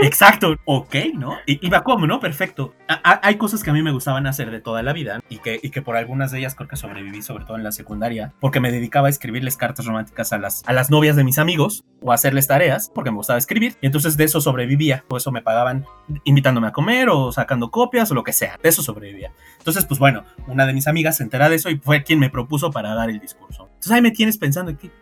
Exacto, 0.00 0.56
ok, 0.64 0.94
¿no? 1.14 1.38
Y, 1.44 1.68
va 1.68 1.82
como, 1.82 2.06
¿no? 2.06 2.20
Perfecto. 2.20 2.72
Hay 3.02 3.36
cosas 3.36 3.64
que 3.64 3.70
a 3.70 3.72
mí 3.72 3.82
me 3.82 3.90
gustaban 3.90 4.28
hacer 4.28 4.50
de 4.52 4.60
toda 4.60 4.82
la 4.84 4.92
vida 4.92 5.20
y 5.28 5.38
que, 5.38 5.58
y 5.60 5.70
que 5.70 5.82
por 5.82 5.96
algunas 5.96 6.30
de 6.30 6.38
ellas 6.38 6.54
creo 6.54 6.68
que 6.68 6.76
sobreviví, 6.76 7.20
sobre 7.20 7.44
todo 7.44 7.56
en 7.56 7.64
la 7.64 7.72
secundaria, 7.72 8.32
porque 8.38 8.60
me 8.60 8.70
dedicaba 8.70 9.08
a 9.08 9.10
escribirles 9.10 9.56
cartas 9.56 9.86
románticas 9.86 10.32
a 10.32 10.38
las, 10.38 10.62
a 10.66 10.72
las 10.72 10.90
novias 10.90 11.16
de 11.16 11.24
mis 11.24 11.38
amigos 11.38 11.84
o 12.00 12.12
a 12.12 12.14
hacerles 12.14 12.46
tareas, 12.46 12.92
porque 12.94 13.10
me 13.10 13.16
gustaba 13.16 13.38
escribir, 13.38 13.76
y 13.80 13.86
entonces 13.86 14.16
de 14.16 14.24
eso 14.24 14.40
sobrevivía. 14.40 15.04
Por 15.08 15.18
eso 15.18 15.32
me 15.32 15.42
pagaban 15.42 15.84
invitándome 16.22 16.68
a 16.68 16.72
comer 16.72 17.08
o 17.08 17.32
sacando 17.32 17.72
copias 17.72 18.08
o 18.12 18.14
lo 18.14 18.22
que 18.22 18.32
sea, 18.32 18.56
de 18.62 18.68
eso 18.68 18.82
sobrevivía. 18.82 19.32
Entonces, 19.58 19.84
pues 19.84 19.98
bueno, 19.98 20.24
una 20.46 20.64
de 20.64 20.74
mis 20.74 20.86
amigas 20.86 21.16
se 21.16 21.24
entera 21.24 21.48
de 21.48 21.56
eso 21.56 21.70
y 21.70 21.78
fue 21.78 22.04
quien 22.04 22.20
me 22.20 22.30
propuso 22.30 22.70
para 22.70 22.94
dar 22.94 23.10
el 23.10 23.18
discurso. 23.18 23.64
Entonces 23.64 23.92
ahí 23.92 24.02
me 24.02 24.12
tienes 24.12 24.38
pensando, 24.38 24.76
¿qué 24.78 24.92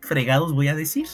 fregados 0.00 0.52
voy 0.52 0.66
a 0.66 0.74
decir? 0.74 1.06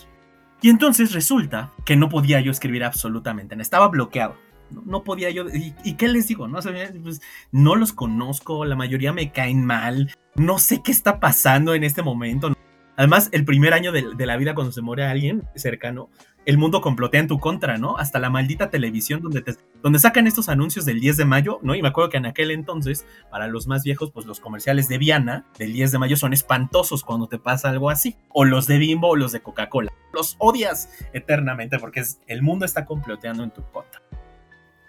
Y 0.62 0.68
entonces 0.68 1.12
resulta 1.12 1.72
que 1.84 1.96
no 1.96 2.08
podía 2.08 2.40
yo 2.40 2.50
escribir 2.50 2.84
absolutamente. 2.84 3.56
Estaba 3.60 3.88
bloqueado. 3.88 4.36
No, 4.84 5.02
podía 5.02 5.30
yo. 5.30 5.46
¿Y, 5.52 5.94
qué 5.94 6.08
les 6.08 6.28
digo? 6.28 6.46
No, 6.46 6.60
pues, 7.02 7.20
no 7.50 7.76
los 7.76 7.92
conozco. 7.92 8.64
La 8.64 8.76
mayoría 8.76 9.12
me 9.12 9.32
caen 9.32 9.64
mal. 9.64 10.14
No 10.36 10.58
sé 10.58 10.82
qué 10.82 10.92
está 10.92 11.18
pasando 11.18 11.74
en 11.74 11.82
este 11.82 12.02
momento. 12.02 12.52
Además, 13.00 13.30
el 13.32 13.46
primer 13.46 13.72
año 13.72 13.92
de, 13.92 14.26
la 14.26 14.36
vida, 14.36 14.54
cuando 14.54 14.72
se 14.72 14.82
muere 14.82 15.06
alguien 15.06 15.44
cercano, 15.54 16.10
el 16.44 16.58
mundo 16.58 16.82
complotea 16.82 17.20
en 17.20 17.28
tu 17.28 17.38
contra, 17.38 17.78
¿no? 17.78 17.96
Hasta 17.96 18.18
la 18.18 18.28
maldita 18.28 18.68
televisión 18.68 19.22
donde, 19.22 19.40
te, 19.40 19.56
donde 19.82 19.98
sacan 19.98 20.26
estos 20.26 20.50
anuncios 20.50 20.84
del 20.84 21.00
10 21.00 21.16
de 21.16 21.24
mayo, 21.24 21.60
¿no? 21.62 21.74
Y 21.74 21.80
me 21.80 21.88
acuerdo 21.88 22.10
que 22.10 22.18
en 22.18 22.26
aquel 22.26 22.50
entonces, 22.50 23.06
para 23.30 23.46
los 23.46 23.66
más 23.66 23.84
viejos, 23.84 24.10
pues 24.10 24.26
los 24.26 24.38
comerciales 24.38 24.86
de 24.88 24.98
Viana 24.98 25.46
del 25.58 25.72
10 25.72 25.92
de 25.92 25.98
mayo 25.98 26.16
son 26.18 26.34
espantosos 26.34 27.02
cuando 27.02 27.26
te 27.26 27.38
pasa 27.38 27.70
algo 27.70 27.88
así. 27.88 28.18
O 28.28 28.44
los 28.44 28.66
de 28.66 28.76
Bimbo 28.76 29.08
o 29.08 29.16
los 29.16 29.32
de 29.32 29.40
Coca-Cola. 29.40 29.90
Los 30.12 30.36
odias 30.38 30.90
eternamente 31.14 31.78
porque 31.78 32.00
es, 32.00 32.20
el 32.26 32.42
mundo 32.42 32.66
está 32.66 32.84
comploteando 32.84 33.42
en 33.42 33.50
tu 33.50 33.62
contra. 33.70 34.02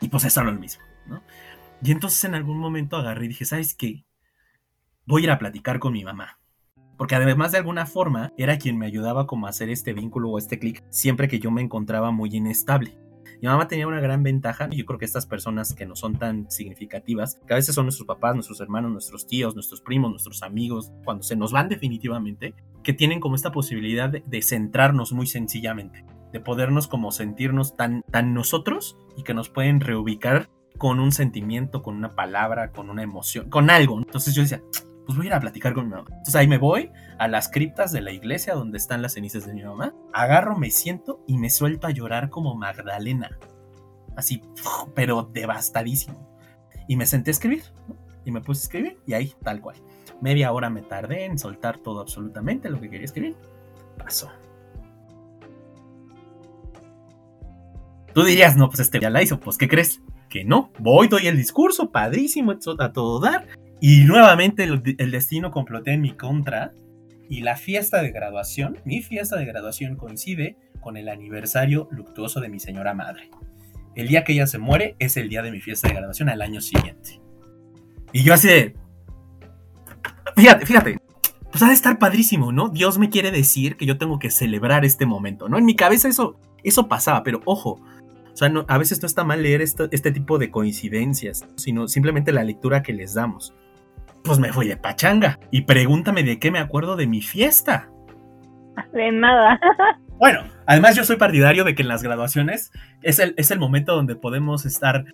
Y 0.01 0.09
pues 0.09 0.25
eso 0.25 0.41
era 0.41 0.51
lo 0.51 0.59
mismo, 0.59 0.83
¿no? 1.05 1.23
Y 1.81 1.93
entonces 1.93 2.21
en 2.25 2.35
algún 2.35 2.57
momento 2.57 2.97
agarré 2.97 3.23
y 3.23 3.29
dije, 3.29 3.45
¿sabes 3.45 3.73
qué? 3.73 4.03
Voy 5.05 5.21
a 5.21 5.23
ir 5.23 5.31
a 5.31 5.39
platicar 5.39 5.79
con 5.79 5.93
mi 5.93 6.03
mamá. 6.03 6.40
Porque 7.01 7.15
además 7.15 7.51
de 7.51 7.57
alguna 7.57 7.87
forma 7.87 8.31
era 8.37 8.59
quien 8.59 8.77
me 8.77 8.85
ayudaba 8.85 9.25
como 9.25 9.47
a 9.47 9.49
hacer 9.49 9.71
este 9.71 9.91
vínculo 9.91 10.29
o 10.29 10.37
este 10.37 10.59
clic 10.59 10.83
siempre 10.89 11.27
que 11.27 11.39
yo 11.39 11.49
me 11.49 11.63
encontraba 11.63 12.11
muy 12.11 12.29
inestable. 12.31 12.95
Mi 13.41 13.47
mamá 13.47 13.67
tenía 13.67 13.87
una 13.87 13.99
gran 13.99 14.21
ventaja, 14.21 14.67
y 14.69 14.77
yo 14.77 14.85
creo 14.85 14.99
que 14.99 15.05
estas 15.05 15.25
personas 15.25 15.73
que 15.73 15.87
no 15.87 15.95
son 15.95 16.19
tan 16.19 16.51
significativas, 16.51 17.39
que 17.47 17.53
a 17.53 17.55
veces 17.55 17.73
son 17.73 17.85
nuestros 17.85 18.05
papás, 18.05 18.35
nuestros 18.35 18.61
hermanos, 18.61 18.91
nuestros 18.91 19.25
tíos, 19.25 19.55
nuestros 19.55 19.81
primos, 19.81 20.11
nuestros 20.11 20.43
amigos, 20.43 20.91
cuando 21.03 21.23
se 21.23 21.35
nos 21.35 21.51
van 21.51 21.69
definitivamente, 21.69 22.53
que 22.83 22.93
tienen 22.93 23.19
como 23.19 23.33
esta 23.33 23.51
posibilidad 23.51 24.07
de, 24.07 24.21
de 24.23 24.41
centrarnos 24.43 25.11
muy 25.11 25.25
sencillamente, 25.25 26.05
de 26.31 26.39
podernos 26.39 26.87
como 26.87 27.11
sentirnos 27.11 27.75
tan, 27.75 28.03
tan 28.11 28.35
nosotros 28.35 28.95
y 29.17 29.23
que 29.23 29.33
nos 29.33 29.49
pueden 29.49 29.79
reubicar 29.79 30.51
con 30.77 30.99
un 30.99 31.11
sentimiento, 31.11 31.81
con 31.81 31.95
una 31.95 32.13
palabra, 32.13 32.71
con 32.71 32.91
una 32.91 33.01
emoción, 33.01 33.49
con 33.49 33.71
algo. 33.71 33.97
Entonces 33.97 34.35
yo 34.35 34.43
decía, 34.43 34.61
pues 35.05 35.17
voy 35.17 35.27
a 35.27 35.29
ir 35.29 35.33
a 35.33 35.39
platicar 35.39 35.73
con 35.73 35.85
mi 35.85 35.91
mamá. 35.91 36.05
Entonces 36.09 36.35
ahí 36.35 36.47
me 36.47 36.57
voy 36.57 36.91
a 37.17 37.27
las 37.27 37.49
criptas 37.49 37.91
de 37.91 38.01
la 38.01 38.11
iglesia 38.11 38.53
donde 38.53 38.77
están 38.77 39.01
las 39.01 39.13
cenizas 39.13 39.45
de 39.45 39.53
mi 39.53 39.63
mamá, 39.63 39.93
agarro, 40.13 40.57
me 40.57 40.71
siento 40.71 41.23
y 41.27 41.37
me 41.37 41.49
suelto 41.49 41.87
a 41.87 41.91
llorar 41.91 42.29
como 42.29 42.55
Magdalena. 42.55 43.37
Así, 44.15 44.41
pero 44.95 45.29
devastadísimo. 45.31 46.29
Y 46.87 46.95
me 46.97 47.05
senté 47.05 47.31
a 47.31 47.33
escribir, 47.33 47.63
y 48.25 48.31
me 48.31 48.41
puse 48.41 48.61
a 48.61 48.63
escribir, 48.63 48.99
y 49.05 49.13
ahí, 49.13 49.33
tal 49.43 49.61
cual. 49.61 49.77
Media 50.21 50.51
hora 50.51 50.69
me 50.69 50.81
tardé 50.81 51.25
en 51.25 51.39
soltar 51.39 51.79
todo 51.79 52.01
absolutamente 52.01 52.69
lo 52.69 52.79
que 52.79 52.89
quería 52.89 53.05
escribir. 53.05 53.35
Pasó. 53.97 54.29
Tú 58.13 58.23
dirías, 58.23 58.57
no, 58.57 58.67
pues 58.67 58.81
este 58.81 58.99
ya 58.99 59.09
la 59.09 59.23
hizo, 59.23 59.39
pues 59.39 59.57
¿qué 59.57 59.67
crees? 59.67 60.01
Que 60.29 60.43
no. 60.43 60.71
Voy, 60.79 61.07
doy 61.07 61.27
el 61.27 61.37
discurso, 61.37 61.91
padrísimo, 61.91 62.51
a 62.51 62.91
todo 62.91 63.19
dar. 63.19 63.47
Y 63.81 64.03
nuevamente 64.05 64.63
el, 64.63 64.95
el 64.97 65.11
destino 65.11 65.51
complotea 65.51 65.95
en 65.95 66.01
mi 66.01 66.11
contra. 66.11 66.71
Y 67.27 67.41
la 67.41 67.57
fiesta 67.57 68.01
de 68.01 68.11
graduación, 68.11 68.77
mi 68.85 69.01
fiesta 69.01 69.37
de 69.37 69.45
graduación 69.45 69.95
coincide 69.95 70.57
con 70.81 70.97
el 70.97 71.09
aniversario 71.09 71.87
luctuoso 71.91 72.39
de 72.39 72.49
mi 72.49 72.59
señora 72.59 72.93
madre. 72.93 73.29
El 73.95 74.07
día 74.07 74.23
que 74.23 74.33
ella 74.33 74.47
se 74.47 74.57
muere 74.57 74.95
es 74.99 75.17
el 75.17 75.29
día 75.29 75.41
de 75.41 75.51
mi 75.51 75.61
fiesta 75.61 75.87
de 75.87 75.95
graduación 75.95 76.29
al 76.29 76.41
año 76.41 76.61
siguiente. 76.61 77.19
Y 78.13 78.23
yo 78.23 78.33
así 78.33 78.47
de... 78.47 78.75
Fíjate, 80.35 80.65
fíjate. 80.65 80.99
Pues 81.49 81.63
ha 81.63 81.67
de 81.67 81.73
estar 81.73 81.99
padrísimo, 81.99 82.51
¿no? 82.51 82.69
Dios 82.69 82.97
me 82.97 83.09
quiere 83.09 83.31
decir 83.31 83.75
que 83.75 83.85
yo 83.85 83.97
tengo 83.97 84.19
que 84.19 84.31
celebrar 84.31 84.85
este 84.85 85.05
momento, 85.05 85.49
¿no? 85.49 85.57
En 85.57 85.65
mi 85.65 85.75
cabeza 85.75 86.07
eso, 86.07 86.39
eso 86.63 86.87
pasaba, 86.87 87.23
pero 87.23 87.41
ojo, 87.43 87.81
o 88.31 88.37
sea, 88.37 88.47
no, 88.47 88.65
a 88.69 88.77
veces 88.77 89.01
no 89.01 89.05
está 89.05 89.25
mal 89.25 89.43
leer 89.43 89.61
esto, 89.61 89.89
este 89.91 90.11
tipo 90.11 90.37
de 90.37 90.49
coincidencias, 90.49 91.45
sino 91.57 91.89
simplemente 91.89 92.31
la 92.31 92.45
lectura 92.45 92.81
que 92.83 92.93
les 92.93 93.13
damos. 93.13 93.53
Pues 94.23 94.39
me 94.39 94.53
fui 94.53 94.67
de 94.67 94.77
pachanga 94.77 95.39
y 95.51 95.61
pregúntame 95.61 96.23
de 96.23 96.39
qué 96.39 96.51
me 96.51 96.59
acuerdo 96.59 96.95
de 96.95 97.07
mi 97.07 97.21
fiesta. 97.21 97.89
De 98.93 99.11
nada. 99.11 99.59
Bueno, 100.21 100.43
además 100.67 100.95
yo 100.95 101.03
soy 101.03 101.15
partidario 101.15 101.63
de 101.63 101.73
que 101.73 101.81
en 101.81 101.87
las 101.87 102.03
graduaciones 102.03 102.71
es 103.01 103.17
el, 103.17 103.33
es 103.37 103.49
el 103.49 103.57
momento 103.57 103.95
donde 103.95 104.15
podemos 104.15 104.67
estar 104.67 105.05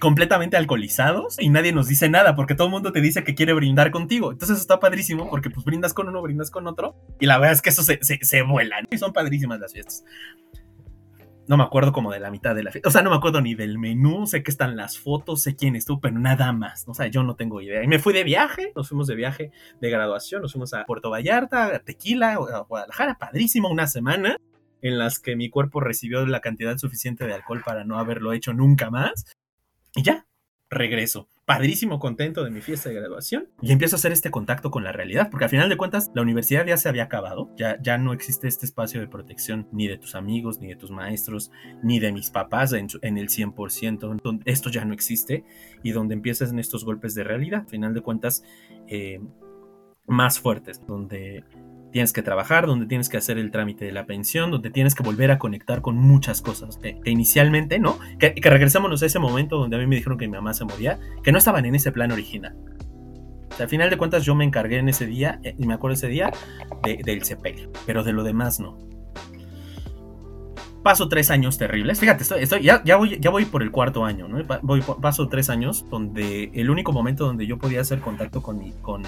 completamente 0.00 0.56
alcoholizados 0.56 1.36
y 1.38 1.48
nadie 1.50 1.72
nos 1.72 1.86
dice 1.86 2.08
nada 2.08 2.34
porque 2.34 2.56
todo 2.56 2.66
el 2.66 2.72
mundo 2.72 2.90
te 2.90 3.00
dice 3.00 3.22
que 3.22 3.36
quiere 3.36 3.52
brindar 3.52 3.92
contigo. 3.92 4.32
Entonces 4.32 4.58
está 4.58 4.80
padrísimo 4.80 5.30
porque 5.30 5.50
pues 5.50 5.64
brindas 5.64 5.94
con 5.94 6.08
uno, 6.08 6.20
brindas 6.20 6.50
con 6.50 6.66
otro 6.66 6.96
y 7.20 7.26
la 7.26 7.38
verdad 7.38 7.52
es 7.52 7.62
que 7.62 7.70
eso 7.70 7.84
se, 7.84 8.00
se, 8.02 8.18
se 8.22 8.42
vuela. 8.42 8.80
¿no? 8.80 8.88
Y 8.90 8.98
son 8.98 9.12
padrísimas 9.12 9.60
las 9.60 9.72
fiestas. 9.72 10.04
No 11.48 11.56
me 11.56 11.62
acuerdo 11.62 11.92
como 11.92 12.12
de 12.12 12.18
la 12.18 12.30
mitad 12.30 12.54
de 12.54 12.64
la 12.64 12.72
fiesta. 12.72 12.88
O 12.88 12.92
sea, 12.92 13.02
no 13.02 13.10
me 13.10 13.16
acuerdo 13.16 13.40
ni 13.40 13.54
del 13.54 13.78
menú. 13.78 14.26
Sé 14.26 14.42
que 14.42 14.50
están 14.50 14.76
las 14.76 14.98
fotos, 14.98 15.42
sé 15.42 15.54
quién 15.54 15.76
estuvo, 15.76 16.00
pero 16.00 16.18
nada 16.18 16.52
más. 16.52 16.84
O 16.88 16.94
sea, 16.94 17.06
yo 17.06 17.22
no 17.22 17.36
tengo 17.36 17.60
idea. 17.60 17.82
Y 17.84 17.88
me 17.88 17.98
fui 17.98 18.12
de 18.12 18.24
viaje. 18.24 18.72
Nos 18.74 18.88
fuimos 18.88 19.06
de 19.06 19.14
viaje 19.14 19.52
de 19.80 19.90
graduación. 19.90 20.42
Nos 20.42 20.52
fuimos 20.52 20.74
a 20.74 20.84
Puerto 20.84 21.10
Vallarta, 21.10 21.76
a 21.76 21.78
Tequila, 21.78 22.32
a 22.34 22.58
Guadalajara. 22.60 23.16
Padrísimo, 23.18 23.68
una 23.68 23.86
semana 23.86 24.36
en 24.82 24.98
las 24.98 25.18
que 25.18 25.36
mi 25.36 25.48
cuerpo 25.48 25.80
recibió 25.80 26.26
la 26.26 26.40
cantidad 26.40 26.76
suficiente 26.78 27.26
de 27.26 27.34
alcohol 27.34 27.62
para 27.64 27.84
no 27.84 27.98
haberlo 27.98 28.32
hecho 28.32 28.52
nunca 28.52 28.90
más. 28.90 29.24
Y 29.94 30.02
ya, 30.02 30.25
regreso. 30.70 31.28
Padrísimo, 31.44 32.00
contento 32.00 32.42
de 32.42 32.50
mi 32.50 32.60
fiesta 32.60 32.88
de 32.88 32.96
graduación. 32.96 33.48
Y 33.62 33.70
empiezo 33.70 33.94
a 33.94 33.98
hacer 33.98 34.10
este 34.10 34.32
contacto 34.32 34.70
con 34.70 34.82
la 34.82 34.90
realidad, 34.90 35.28
porque 35.30 35.44
al 35.44 35.50
final 35.50 35.68
de 35.68 35.76
cuentas 35.76 36.10
la 36.14 36.22
universidad 36.22 36.66
ya 36.66 36.76
se 36.76 36.88
había 36.88 37.04
acabado, 37.04 37.50
ya, 37.56 37.80
ya 37.80 37.98
no 37.98 38.12
existe 38.12 38.48
este 38.48 38.66
espacio 38.66 39.00
de 39.00 39.06
protección 39.06 39.68
ni 39.70 39.86
de 39.86 39.96
tus 39.96 40.16
amigos, 40.16 40.58
ni 40.60 40.68
de 40.68 40.76
tus 40.76 40.90
maestros, 40.90 41.52
ni 41.82 42.00
de 42.00 42.10
mis 42.12 42.30
papás 42.30 42.72
en, 42.72 42.88
el 43.16 43.28
100%. 43.28 44.20
Donde 44.22 44.50
esto 44.50 44.70
ya 44.70 44.84
no 44.84 44.92
existe 44.92 45.44
y 45.84 45.92
donde 45.92 46.14
empiezas 46.14 46.50
en 46.50 46.58
estos 46.58 46.84
golpes 46.84 47.14
de 47.14 47.22
realidad, 47.22 47.60
al 47.60 47.68
final 47.68 47.94
de 47.94 48.00
cuentas, 48.00 48.42
eh, 48.88 49.20
más 50.08 50.40
fuertes, 50.40 50.84
donde 50.86 51.44
tienes 51.96 52.12
que 52.12 52.20
trabajar, 52.20 52.66
donde 52.66 52.84
tienes 52.84 53.08
que 53.08 53.16
hacer 53.16 53.38
el 53.38 53.50
trámite 53.50 53.86
de 53.86 53.92
la 53.92 54.04
pensión, 54.04 54.50
donde 54.50 54.68
tienes 54.68 54.94
que 54.94 55.02
volver 55.02 55.30
a 55.30 55.38
conectar 55.38 55.80
con 55.80 55.96
muchas 55.96 56.42
cosas 56.42 56.76
que, 56.76 57.00
inicialmente 57.06 57.78
no, 57.78 57.98
que, 58.18 58.34
que, 58.34 58.48
a 58.50 58.54
ese 58.54 59.18
momento 59.18 59.56
donde 59.56 59.76
a 59.76 59.78
mí 59.78 59.86
me 59.86 59.96
dijeron 59.96 60.18
que 60.18 60.26
mi 60.26 60.34
mamá 60.34 60.52
se 60.52 60.66
moría, 60.66 60.98
que 61.22 61.32
no 61.32 61.38
estaban 61.38 61.64
en 61.64 61.74
ese 61.74 61.92
plan 61.92 62.12
original. 62.12 62.54
Al 63.58 63.68
final 63.70 63.88
de 63.88 63.96
cuentas 63.96 64.26
yo 64.26 64.34
me 64.34 64.44
encargué 64.44 64.76
en 64.76 64.90
ese 64.90 65.06
día, 65.06 65.40
y 65.42 65.66
me 65.66 65.72
acuerdo 65.72 65.94
ese 65.94 66.08
día, 66.08 66.30
de, 66.82 67.00
del 67.02 67.24
sepelio, 67.24 67.72
pero 67.86 68.04
de 68.04 68.12
lo 68.12 68.24
demás 68.24 68.60
no. 68.60 68.76
Paso 70.82 71.08
tres 71.08 71.30
años 71.30 71.56
terribles. 71.56 71.98
Fíjate, 71.98 72.24
estoy, 72.24 72.62
ya, 72.62 72.96
voy, 72.98 73.44
por 73.46 73.62
el 73.62 73.70
cuarto 73.70 74.04
año, 74.04 74.28
¿no? 74.28 74.46
Paso 75.00 75.28
tres 75.30 75.48
años 75.48 75.86
donde 75.88 76.50
el 76.52 76.68
único 76.68 76.92
momento 76.92 77.24
donde 77.24 77.46
yo 77.46 77.56
podía 77.56 77.80
hacer 77.80 78.00
contacto 78.00 78.42
con 78.42 79.02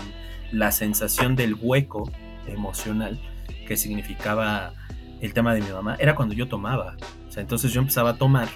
la 0.52 0.73
sensación 0.73 1.37
del 1.37 1.54
hueco 1.54 2.11
emocional 2.50 3.19
que 3.67 3.76
significaba 3.76 4.73
el 5.21 5.33
tema 5.33 5.55
de 5.55 5.61
mi 5.61 5.71
mamá 5.71 5.97
era 5.99 6.14
cuando 6.14 6.35
yo 6.35 6.49
tomaba. 6.49 6.97
O 7.28 7.31
sea, 7.31 7.43
entonces 7.43 7.73
yo 7.73 7.81
empezaba 7.81 8.11
a 8.11 8.17
tomar 8.17 8.49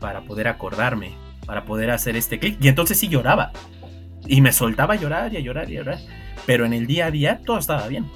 para 0.00 0.22
poder 0.22 0.48
acordarme, 0.48 1.12
para 1.46 1.64
poder 1.64 1.90
hacer 1.90 2.16
este 2.16 2.38
clic. 2.38 2.58
Y 2.60 2.68
entonces 2.68 2.98
sí 2.98 3.08
lloraba. 3.08 3.52
Y 4.26 4.40
me 4.40 4.52
soltaba 4.52 4.94
a 4.94 4.96
llorar 4.96 5.32
y 5.32 5.36
a 5.36 5.40
llorar 5.40 5.70
y 5.70 5.76
a 5.76 5.80
llorar. 5.80 5.98
Pero 6.46 6.64
en 6.64 6.72
el 6.72 6.86
día 6.86 7.06
a 7.06 7.10
día 7.10 7.40
todo 7.44 7.58
estaba 7.58 7.86
bien. 7.88 8.06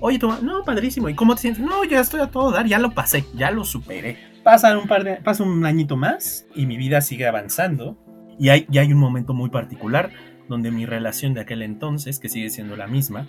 Oye, 0.00 0.18
toma, 0.18 0.40
no, 0.42 0.62
padrísimo. 0.62 1.08
¿Y 1.08 1.14
cómo 1.14 1.34
te 1.34 1.42
sientes? 1.42 1.62
No, 1.62 1.84
ya 1.84 2.00
estoy 2.00 2.20
a 2.20 2.30
todo 2.30 2.50
dar, 2.50 2.66
ya 2.66 2.78
lo 2.78 2.92
pasé, 2.92 3.24
ya 3.34 3.50
lo 3.50 3.64
superé. 3.64 4.18
Pasa 4.44 4.76
un 4.78 4.86
par 4.86 5.04
de, 5.04 5.16
pasa 5.16 5.42
un 5.42 5.64
añito 5.64 5.96
más 5.96 6.46
y 6.54 6.66
mi 6.66 6.76
vida 6.76 7.00
sigue 7.00 7.26
avanzando. 7.26 7.98
Y 8.38 8.50
hay, 8.50 8.66
y 8.70 8.78
hay 8.78 8.92
un 8.92 8.98
momento 8.98 9.32
muy 9.32 9.48
particular 9.48 10.10
donde 10.48 10.70
mi 10.70 10.86
relación 10.86 11.34
de 11.34 11.40
aquel 11.40 11.62
entonces, 11.62 12.18
que 12.18 12.28
sigue 12.28 12.50
siendo 12.50 12.76
la 12.76 12.86
misma, 12.86 13.26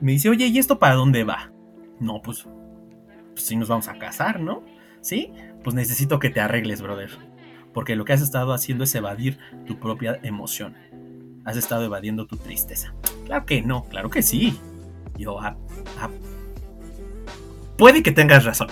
me 0.00 0.12
dice, 0.12 0.28
oye, 0.28 0.46
¿y 0.46 0.58
esto 0.58 0.78
para 0.78 0.94
dónde 0.94 1.24
va? 1.24 1.52
No, 2.00 2.20
pues, 2.22 2.46
pues 3.32 3.44
sí 3.46 3.56
nos 3.56 3.68
vamos 3.68 3.88
a 3.88 3.98
casar, 3.98 4.40
¿no? 4.40 4.64
¿Sí? 5.00 5.32
Pues 5.64 5.74
necesito 5.74 6.18
que 6.18 6.30
te 6.30 6.40
arregles, 6.40 6.82
brother. 6.82 7.10
Porque 7.72 7.96
lo 7.96 8.04
que 8.04 8.12
has 8.12 8.20
estado 8.22 8.52
haciendo 8.52 8.84
es 8.84 8.94
evadir 8.94 9.38
tu 9.66 9.78
propia 9.78 10.18
emoción. 10.22 10.74
Has 11.44 11.56
estado 11.56 11.84
evadiendo 11.84 12.26
tu 12.26 12.36
tristeza. 12.36 12.94
Claro 13.26 13.46
que 13.46 13.62
no, 13.62 13.84
claro 13.84 14.10
que 14.10 14.22
sí. 14.22 14.58
Yo, 15.16 15.40
ah, 15.40 15.56
ah, 16.00 16.10
puede 17.76 18.02
que 18.02 18.12
tengas 18.12 18.44
razón. 18.44 18.68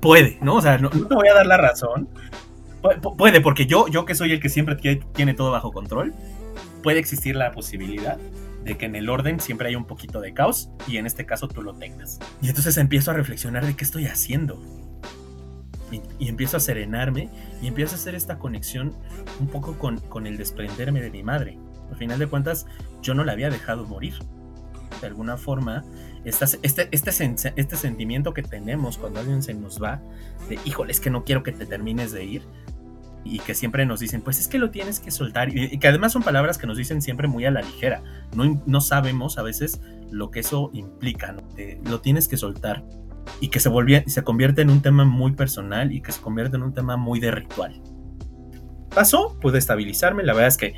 Puede, 0.00 0.38
¿no? 0.40 0.56
O 0.56 0.62
sea, 0.62 0.78
no, 0.78 0.88
te 0.90 1.14
voy 1.14 1.28
a 1.28 1.34
dar 1.34 1.46
la 1.46 1.56
razón. 1.56 2.08
Pu- 2.82 3.00
pu- 3.00 3.16
Puede, 3.16 3.40
porque 3.40 3.66
yo, 3.66 3.88
yo 3.88 4.04
que 4.06 4.14
soy 4.14 4.32
el 4.32 4.40
que 4.40 4.48
siempre 4.48 4.76
tie- 4.76 5.04
tiene 5.12 5.34
todo 5.34 5.50
bajo 5.50 5.72
control, 5.72 6.14
puede 6.82 6.98
existir 6.98 7.36
la 7.36 7.52
posibilidad 7.52 8.18
de 8.64 8.76
que 8.76 8.86
en 8.86 8.94
el 8.94 9.08
orden 9.08 9.40
siempre 9.40 9.68
haya 9.68 9.78
un 9.78 9.86
poquito 9.86 10.20
de 10.20 10.34
caos 10.34 10.70
y 10.86 10.98
en 10.98 11.06
este 11.06 11.26
caso 11.26 11.48
tú 11.48 11.62
lo 11.62 11.74
tengas. 11.74 12.18
Y 12.42 12.48
entonces 12.48 12.76
empiezo 12.76 13.10
a 13.10 13.14
reflexionar 13.14 13.64
de 13.66 13.74
qué 13.74 13.84
estoy 13.84 14.06
haciendo. 14.06 14.60
Y, 15.90 16.28
empiezo 16.28 16.56
a 16.56 16.60
serenarme 16.60 17.28
y 17.60 17.66
empiezo 17.66 17.96
a 17.96 17.98
hacer 17.98 18.14
esta 18.14 18.38
conexión 18.38 18.94
un 19.40 19.48
poco 19.48 19.76
con, 19.76 19.98
con 19.98 20.26
el 20.26 20.36
desprenderme 20.36 21.00
de 21.00 21.10
mi 21.10 21.24
madre. 21.24 21.58
Al 21.90 21.96
final 21.96 22.18
de 22.20 22.28
cuentas, 22.28 22.66
yo 23.02 23.14
no 23.14 23.24
la 23.24 23.32
había 23.32 23.50
dejado 23.50 23.86
morir. 23.86 24.14
De 25.00 25.06
alguna 25.08 25.36
forma, 25.36 25.84
este, 26.24 26.44
este, 26.62 26.88
este 26.92 27.76
sentimiento 27.76 28.34
que 28.34 28.42
tenemos 28.42 28.98
cuando 28.98 29.20
alguien 29.20 29.42
se 29.42 29.54
nos 29.54 29.82
va, 29.82 30.00
de 30.48 30.58
híjole, 30.64 30.92
es 30.92 31.00
que 31.00 31.10
no 31.10 31.24
quiero 31.24 31.42
que 31.42 31.52
te 31.52 31.66
termines 31.66 32.12
de 32.12 32.24
ir, 32.24 32.42
y 33.24 33.38
que 33.40 33.54
siempre 33.54 33.84
nos 33.86 34.00
dicen, 34.00 34.22
pues 34.22 34.38
es 34.40 34.48
que 34.48 34.58
lo 34.58 34.70
tienes 34.70 35.00
que 35.00 35.10
soltar, 35.10 35.54
y, 35.56 35.78
que 35.78 35.88
además 35.88 36.12
son 36.12 36.22
palabras 36.22 36.58
que 36.58 36.66
nos 36.66 36.76
dicen 36.76 37.02
siempre 37.02 37.28
muy 37.28 37.44
a 37.44 37.50
la 37.50 37.60
ligera. 37.60 38.02
No, 38.34 38.62
no 38.66 38.80
sabemos 38.80 39.38
a 39.38 39.42
veces 39.42 39.80
lo 40.10 40.30
que 40.30 40.40
eso 40.40 40.70
implica, 40.72 41.32
¿no? 41.32 41.42
Lo 41.84 42.00
tienes 42.00 42.28
que 42.28 42.36
soltar. 42.36 42.84
Y 43.40 43.48
que 43.48 43.60
se, 43.60 43.68
volvía, 43.68 44.02
se 44.06 44.24
convierte 44.24 44.62
en 44.62 44.70
un 44.70 44.80
tema 44.80 45.04
muy 45.04 45.32
personal 45.32 45.92
y 45.92 46.00
que 46.00 46.10
se 46.10 46.20
convierte 46.20 46.56
en 46.56 46.62
un 46.62 46.72
tema 46.72 46.96
muy 46.96 47.20
de 47.20 47.30
ritual. 47.30 47.80
Pasó, 48.94 49.38
pude 49.40 49.58
estabilizarme, 49.58 50.24
la 50.24 50.32
verdad 50.32 50.48
es 50.48 50.56
que 50.56 50.74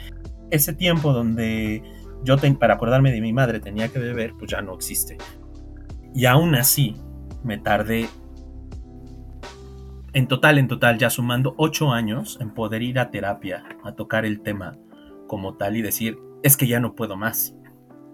ese 0.50 0.74
tiempo 0.74 1.12
donde 1.12 1.82
yo 2.24 2.36
para 2.58 2.74
acordarme 2.74 3.10
de 3.10 3.20
mi 3.20 3.32
madre 3.32 3.60
tenía 3.60 3.88
que 3.88 3.98
beber, 3.98 4.34
pues 4.38 4.50
ya 4.50 4.60
no 4.60 4.74
existe. 4.74 5.16
Y 6.14 6.26
aún 6.26 6.54
así, 6.54 6.94
me 7.42 7.58
tardé 7.58 8.08
en 10.12 10.28
total, 10.28 10.58
en 10.58 10.68
total, 10.68 10.98
ya 10.98 11.10
sumando 11.10 11.54
ocho 11.56 11.92
años 11.92 12.38
en 12.40 12.52
poder 12.52 12.82
ir 12.82 12.98
a 12.98 13.10
terapia, 13.10 13.64
a 13.84 13.92
tocar 13.92 14.24
el 14.24 14.40
tema 14.42 14.78
como 15.26 15.56
tal 15.56 15.76
y 15.76 15.82
decir, 15.82 16.18
es 16.42 16.56
que 16.56 16.66
ya 16.66 16.80
no 16.80 16.94
puedo 16.94 17.16
más, 17.16 17.54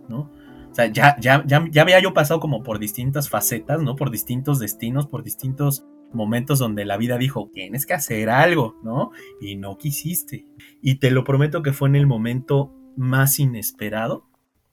¿no? 0.09 0.31
O 0.71 0.75
sea, 0.75 0.87
ya, 0.87 1.17
ya, 1.19 1.43
ya, 1.47 1.65
ya 1.71 1.83
había 1.83 1.99
yo 2.01 2.15
pasado 2.15 2.41
como 2.41 2.63
por 2.63 2.79
distintas 2.79 3.29
facetas, 3.29 3.83
¿no? 3.83 3.97
Por 3.97 4.11
distintos 4.11 4.59
destinos, 4.59 5.07
por 5.07 5.25
distintos 5.25 5.85
momentos 6.13 6.59
donde 6.59 6.85
la 6.85 6.97
vida 6.97 7.19
dijo, 7.19 7.51
tienes 7.53 7.87
que 7.87 7.95
hacer 7.95 8.31
algo, 8.31 8.77
¿no? 8.83 9.11
Y 9.41 9.57
no 9.57 9.79
quisiste. 9.79 10.47
Y 10.81 10.97
te 10.97 11.11
lo 11.11 11.25
prometo 11.25 11.63
que 11.63 11.73
fue 11.73 11.89
en 11.89 11.97
el 11.97 12.07
momento 12.07 12.73
más 12.97 13.39
inesperado, 13.39 14.27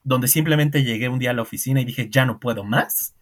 donde 0.04 0.28
simplemente 0.28 0.84
llegué 0.84 1.10
un 1.10 1.20
día 1.20 1.32
a 1.32 1.34
la 1.34 1.42
oficina 1.42 1.82
y 1.82 1.86
dije, 1.86 2.10
ya 2.10 2.26
no 2.26 2.40
puedo 2.40 2.64
más. 2.64 3.16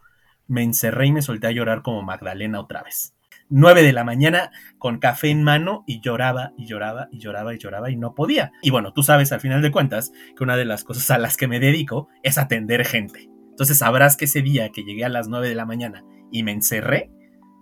Me 0.46 0.62
encerré 0.62 1.06
y 1.06 1.12
me 1.12 1.22
solté 1.22 1.46
a 1.46 1.52
llorar 1.52 1.82
como 1.82 2.02
Magdalena 2.02 2.60
otra 2.60 2.82
vez. 2.82 3.13
9 3.50 3.82
de 3.82 3.92
la 3.92 4.04
mañana 4.04 4.50
con 4.78 4.98
café 4.98 5.28
en 5.28 5.42
mano 5.42 5.84
y 5.86 6.00
lloraba 6.00 6.52
y 6.56 6.66
lloraba 6.66 7.08
y 7.10 7.18
lloraba 7.18 7.54
y 7.54 7.58
lloraba 7.58 7.90
y 7.90 7.96
no 7.96 8.14
podía. 8.14 8.52
Y 8.62 8.70
bueno, 8.70 8.92
tú 8.92 9.02
sabes 9.02 9.32
al 9.32 9.40
final 9.40 9.62
de 9.62 9.70
cuentas 9.70 10.12
que 10.36 10.44
una 10.44 10.56
de 10.56 10.64
las 10.64 10.84
cosas 10.84 11.10
a 11.10 11.18
las 11.18 11.36
que 11.36 11.48
me 11.48 11.60
dedico 11.60 12.08
es 12.22 12.38
atender 12.38 12.84
gente. 12.84 13.28
Entonces 13.50 13.78
sabrás 13.78 14.16
que 14.16 14.24
ese 14.24 14.42
día 14.42 14.70
que 14.70 14.82
llegué 14.82 15.04
a 15.04 15.08
las 15.08 15.28
9 15.28 15.48
de 15.48 15.54
la 15.54 15.66
mañana 15.66 16.04
y 16.32 16.42
me 16.42 16.52
encerré, 16.52 17.10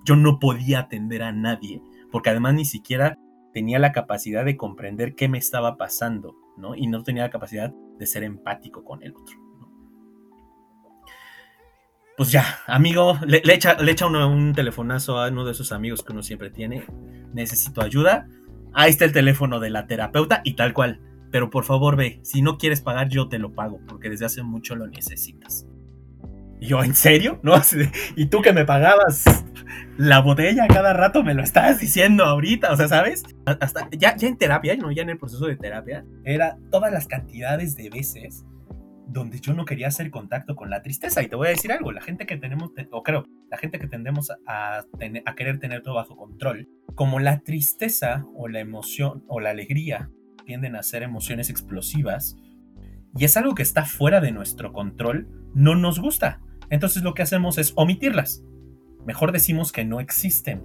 yo 0.04 0.16
no 0.16 0.38
podía 0.38 0.80
atender 0.80 1.22
a 1.22 1.32
nadie, 1.32 1.82
porque 2.10 2.30
además 2.30 2.54
ni 2.54 2.64
siquiera 2.64 3.18
tenía 3.52 3.78
la 3.78 3.92
capacidad 3.92 4.44
de 4.44 4.56
comprender 4.56 5.14
qué 5.14 5.28
me 5.28 5.38
estaba 5.38 5.76
pasando, 5.76 6.34
¿no? 6.56 6.74
Y 6.74 6.86
no 6.86 7.02
tenía 7.02 7.24
la 7.24 7.30
capacidad 7.30 7.72
de 7.98 8.06
ser 8.06 8.24
empático 8.24 8.84
con 8.84 9.02
el 9.02 9.14
otro. 9.14 9.41
Pues 12.16 12.30
ya, 12.30 12.60
amigo, 12.66 13.18
le, 13.26 13.40
le 13.42 13.54
echa, 13.54 13.74
le 13.74 13.92
echa 13.92 14.06
un 14.06 14.52
telefonazo 14.52 15.18
a 15.18 15.28
uno 15.28 15.44
de 15.44 15.52
esos 15.52 15.72
amigos 15.72 16.02
que 16.02 16.12
uno 16.12 16.22
siempre 16.22 16.50
tiene. 16.50 16.84
Necesito 17.32 17.82
ayuda. 17.82 18.28
Ahí 18.74 18.90
está 18.90 19.04
el 19.04 19.12
teléfono 19.12 19.60
de 19.60 19.70
la 19.70 19.86
terapeuta 19.86 20.42
y 20.44 20.54
tal 20.54 20.74
cual. 20.74 21.00
Pero 21.30 21.48
por 21.48 21.64
favor 21.64 21.96
ve, 21.96 22.20
si 22.22 22.42
no 22.42 22.58
quieres 22.58 22.82
pagar 22.82 23.08
yo 23.08 23.28
te 23.28 23.38
lo 23.38 23.52
pago, 23.52 23.80
porque 23.88 24.10
desde 24.10 24.26
hace 24.26 24.42
mucho 24.42 24.76
lo 24.76 24.86
necesitas. 24.86 25.66
Yo, 26.60 26.82
¿en 26.84 26.94
serio? 26.94 27.40
¿No? 27.42 27.54
¿Y 28.14 28.26
tú 28.26 28.42
que 28.42 28.52
me 28.52 28.66
pagabas 28.66 29.24
la 29.96 30.20
botella 30.20 30.68
cada 30.68 30.92
rato 30.92 31.22
me 31.22 31.34
lo 31.34 31.42
estás 31.42 31.80
diciendo 31.80 32.24
ahorita? 32.24 32.72
O 32.72 32.76
sea, 32.76 32.88
¿sabes? 32.88 33.22
Hasta 33.46 33.88
ya, 33.90 34.16
ya 34.16 34.28
en 34.28 34.36
terapia, 34.36 34.76
¿no? 34.76 34.92
Ya 34.92 35.02
en 35.02 35.10
el 35.10 35.18
proceso 35.18 35.46
de 35.46 35.56
terapia, 35.56 36.04
era 36.24 36.58
todas 36.70 36.92
las 36.92 37.06
cantidades 37.06 37.74
de 37.74 37.88
veces 37.88 38.44
donde 39.06 39.40
yo 39.40 39.54
no 39.54 39.64
quería 39.64 39.88
hacer 39.88 40.10
contacto 40.10 40.56
con 40.56 40.70
la 40.70 40.82
tristeza. 40.82 41.22
Y 41.22 41.28
te 41.28 41.36
voy 41.36 41.48
a 41.48 41.50
decir 41.50 41.72
algo, 41.72 41.92
la 41.92 42.00
gente 42.00 42.26
que 42.26 42.36
tenemos, 42.36 42.70
o 42.90 43.02
creo, 43.02 43.26
la 43.50 43.56
gente 43.56 43.78
que 43.78 43.86
tendemos 43.86 44.30
a, 44.46 44.84
tener, 44.98 45.22
querer 45.36 45.58
tener 45.58 45.82
todo 45.82 45.94
bajo 45.94 46.16
control, 46.16 46.68
como 46.94 47.20
la 47.20 47.40
tristeza 47.40 48.24
o 48.34 48.48
la 48.48 48.60
emoción 48.60 49.24
o 49.28 49.40
la 49.40 49.50
alegría 49.50 50.10
tienden 50.44 50.76
a 50.76 50.82
ser 50.82 51.02
emociones 51.02 51.50
explosivas, 51.50 52.36
y 53.14 53.24
es 53.24 53.36
algo 53.36 53.54
que 53.54 53.62
está 53.62 53.84
fuera 53.84 54.20
de 54.20 54.32
nuestro 54.32 54.72
control, 54.72 55.28
no 55.54 55.74
nos 55.74 56.00
gusta. 56.00 56.40
Entonces 56.70 57.02
lo 57.02 57.14
que 57.14 57.22
hacemos 57.22 57.58
es 57.58 57.74
omitirlas. 57.76 58.42
Mejor 59.04 59.32
decimos 59.32 59.72
que 59.72 59.84
no 59.84 60.00
existen. 60.00 60.62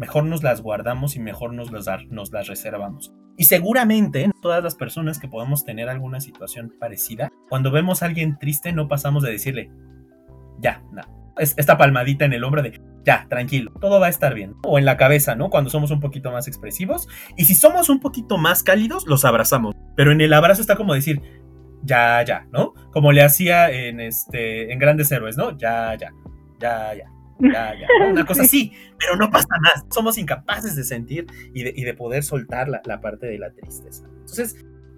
Mejor 0.00 0.24
nos 0.24 0.42
las 0.42 0.60
guardamos 0.60 1.14
y 1.14 1.20
mejor 1.20 1.54
nos 1.54 1.70
las 1.70 2.48
reservamos. 2.48 3.14
Y 3.36 3.44
seguramente 3.44 4.30
todas 4.40 4.62
las 4.62 4.74
personas 4.74 5.18
que 5.18 5.28
podamos 5.28 5.64
tener 5.64 5.88
alguna 5.88 6.20
situación 6.20 6.72
parecida, 6.78 7.32
cuando 7.48 7.70
vemos 7.70 8.02
a 8.02 8.06
alguien 8.06 8.38
triste 8.38 8.72
no 8.72 8.88
pasamos 8.88 9.22
de 9.22 9.32
decirle, 9.32 9.70
ya, 10.60 10.82
no. 10.92 11.02
Es 11.36 11.54
esta 11.56 11.76
palmadita 11.76 12.24
en 12.24 12.32
el 12.32 12.44
hombro 12.44 12.62
de, 12.62 12.80
ya, 13.04 13.26
tranquilo, 13.28 13.72
todo 13.80 13.98
va 13.98 14.06
a 14.06 14.10
estar 14.10 14.34
bien. 14.34 14.54
O 14.62 14.78
en 14.78 14.84
la 14.84 14.96
cabeza, 14.96 15.34
¿no? 15.34 15.50
Cuando 15.50 15.68
somos 15.68 15.90
un 15.90 15.98
poquito 15.98 16.30
más 16.30 16.46
expresivos. 16.46 17.08
Y 17.36 17.46
si 17.46 17.56
somos 17.56 17.88
un 17.88 17.98
poquito 17.98 18.38
más 18.38 18.62
cálidos, 18.62 19.04
los 19.06 19.24
abrazamos. 19.24 19.74
Pero 19.96 20.12
en 20.12 20.20
el 20.20 20.32
abrazo 20.32 20.60
está 20.60 20.76
como 20.76 20.94
decir, 20.94 21.20
ya, 21.82 22.22
ya, 22.22 22.46
¿no? 22.52 22.72
Como 22.92 23.10
le 23.10 23.22
hacía 23.22 23.70
en, 23.70 24.00
este, 24.00 24.72
en 24.72 24.78
Grandes 24.78 25.10
Héroes, 25.10 25.36
¿no? 25.36 25.56
Ya, 25.58 25.96
ya, 25.96 26.12
ya, 26.60 26.94
ya. 26.94 27.13
Ya, 27.38 27.74
ya. 27.74 27.86
Una 28.10 28.24
cosa 28.26 28.42
así, 28.42 28.72
pero 28.98 29.16
no 29.16 29.30
pasa 29.30 29.48
nada. 29.62 29.84
Somos 29.90 30.18
incapaces 30.18 30.76
de 30.76 30.84
sentir 30.84 31.26
y 31.52 31.64
de, 31.64 31.72
y 31.74 31.84
de 31.84 31.94
poder 31.94 32.22
soltar 32.22 32.68
la, 32.68 32.80
la, 32.84 33.00
parte 33.00 33.26
de 33.26 33.38
la 33.38 33.52
tristeza. 33.52 34.04
Entonces, 34.06 34.56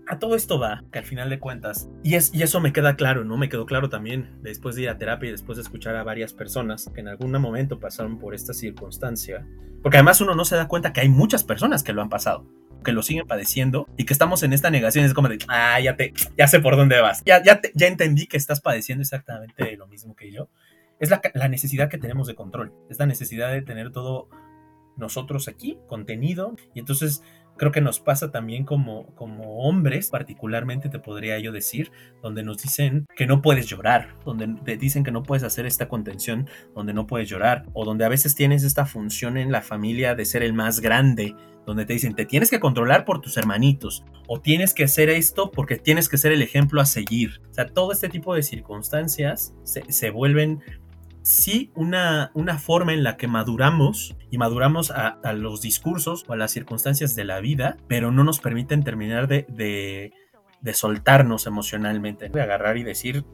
a 0.09 0.19
todo 0.19 0.37
esto 0.37 0.59
va, 0.59 0.85
que 0.93 0.99
al 0.99 1.05
final 1.05 1.31
de 1.31 1.39
cuentas, 1.39 1.89
y, 2.03 2.15
es, 2.15 2.33
y 2.33 2.43
eso 2.43 2.61
me 2.61 2.73
queda 2.73 2.97
claro, 2.97 3.25
¿no? 3.25 3.37
Me 3.37 3.49
quedó 3.49 3.67
claro 3.67 3.89
también 3.89 4.39
después 4.43 4.77
de 4.77 4.83
ir 4.83 4.89
a 4.89 4.99
terapia 4.99 5.29
y 5.29 5.33
después 5.33 5.57
de 5.57 5.63
escuchar 5.63 5.97
a 5.97 6.05
varias 6.05 6.33
personas 6.33 6.91
que 6.95 7.01
en 7.01 7.09
algún 7.09 7.33
momento 7.33 7.81
pasaron 7.81 8.19
por 8.19 8.35
esta 8.35 8.53
circunstancia. 8.53 9.47
Porque 9.83 9.99
además 9.99 10.21
uno 10.21 10.35
no 10.35 10.45
se 10.45 10.57
da 10.57 10.69
cuenta 10.69 10.93
que 10.93 11.01
hay 11.01 11.09
muchas 11.09 11.45
personas 11.45 11.83
que 11.83 11.93
lo 11.93 12.03
han 12.03 12.09
pasado 12.09 12.47
que 12.87 12.93
lo 12.93 13.03
siguen 13.03 13.27
padeciendo 13.27 13.89
y 13.97 14.05
que 14.05 14.13
estamos 14.13 14.45
en 14.45 14.53
esta 14.53 14.71
negación 14.71 15.05
es 15.05 15.13
como 15.13 15.29
de, 15.29 15.39
ah, 15.49 15.81
ya 15.81 15.97
te, 15.97 16.15
ya 16.39 16.47
sé 16.47 16.61
por 16.61 16.77
dónde 16.77 17.01
vas, 17.01 17.21
ya, 17.27 17.43
ya, 17.43 17.61
te, 17.61 17.73
ya 17.75 17.89
entendí 17.89 18.29
que 18.29 18.37
estás 18.37 18.61
padeciendo 18.61 19.03
exactamente 19.03 19.77
lo 19.77 19.89
mismo 19.89 20.15
que 20.15 20.31
yo 20.31 20.49
es 21.01 21.11
la, 21.11 21.21
la, 21.35 21.49
necesidad 21.49 21.89
que 21.89 21.99
tenemos 21.99 22.27
de 22.27 22.35
control, 22.35 22.73
es 22.89 22.99
la 22.99 23.07
necesidad 23.07 23.53
de 23.53 23.63
tener 23.63 23.93
todo 23.93 24.29
nosotros 24.97 25.49
aquí, 25.49 25.79
contenido, 25.89 26.57
y 26.75 26.81
entonces 26.81 27.23
creo 27.57 27.73
que 27.73 27.81
nos 27.81 28.01
pasa 28.01 28.31
también 28.31 28.65
como, 28.65 29.07
como 29.15 29.59
hombres, 29.61 30.11
particularmente 30.11 30.89
te 30.89 30.99
podría 30.99 31.39
yo 31.39 31.53
decir, 31.53 31.91
donde 32.23 32.43
nos 32.43 32.59
dicen 32.59 33.07
que 33.17 33.27
no 33.27 33.43
puedes 33.43 33.67
llorar, 33.67 34.17
donde 34.25 34.49
te 34.65 34.77
dicen 34.77 35.05
que 35.05 35.13
no 35.13 35.23
puedes 35.23 35.43
hacer 35.43 35.67
esta 35.67 35.89
contención, 35.89 36.49
donde 36.75 36.93
no 36.93 37.07
puedes 37.07 37.29
llorar, 37.29 37.65
o 37.73 37.85
donde 37.85 38.05
a 38.05 38.11
veces 38.11 38.35
tienes 38.35 38.63
esta 38.63 38.87
función 38.87 39.37
en 39.37 39.53
la 39.53 39.63
familia 39.63 40.15
de 40.15 40.25
ser 40.25 40.43
el 40.43 40.53
más 40.53 40.81
grande, 40.81 41.35
donde 41.65 41.85
te 41.85 41.95
dicen 41.95 42.15
te 42.15 42.27
tienes 42.27 42.51
que 42.51 42.61
controlar 42.61 43.05
por 43.05 43.21
tus 43.21 43.37
hermanitos, 43.37 44.05
o 44.29 44.41
tienes 44.41 44.75
que 44.75 44.85
hacer 44.85 45.09
esto 45.09 45.51
porque 45.51 45.77
tienes 45.77 46.09
que 46.09 46.19
ser 46.19 46.33
el 46.33 46.43
ejemplo 46.43 46.81
a 46.81 46.87
seguir. 46.87 47.41
O 47.51 47.55
sea, 47.55 47.67
todo 47.67 47.93
este 47.93 48.09
tipo 48.09 48.35
de 48.35 48.43
circunstancias 48.43 49.55
se, 49.65 49.91
se 49.91 50.11
vuelven 50.11 50.61
sí 51.27 51.73
una, 51.75 52.31
una, 52.35 52.57
forma 52.57 52.93
en 52.93 53.03
la 53.03 53.17
que 53.17 53.27
maduramos 53.27 54.15
y 54.31 54.39
maduramos 54.39 54.93
a, 54.93 55.19
los 55.33 55.61
discursos 55.61 56.25
o 56.29 56.35
a 56.35 56.37
las 56.37 56.53
circunstancias 56.53 57.17
de 57.17 57.25
la 57.25 57.41
vida, 57.41 57.79
pero 57.89 58.13
no 58.13 58.23
nos 58.23 58.39
permiten 58.39 58.85
terminar 58.85 59.27
de, 59.27 59.45
de, 59.49 60.13
de 60.61 60.75
soltarnos 60.75 61.49
emocionalmente, 61.49 62.29
de 62.29 62.41
agarrar 62.41 62.77
y 62.77 62.85
decir, 62.85 63.25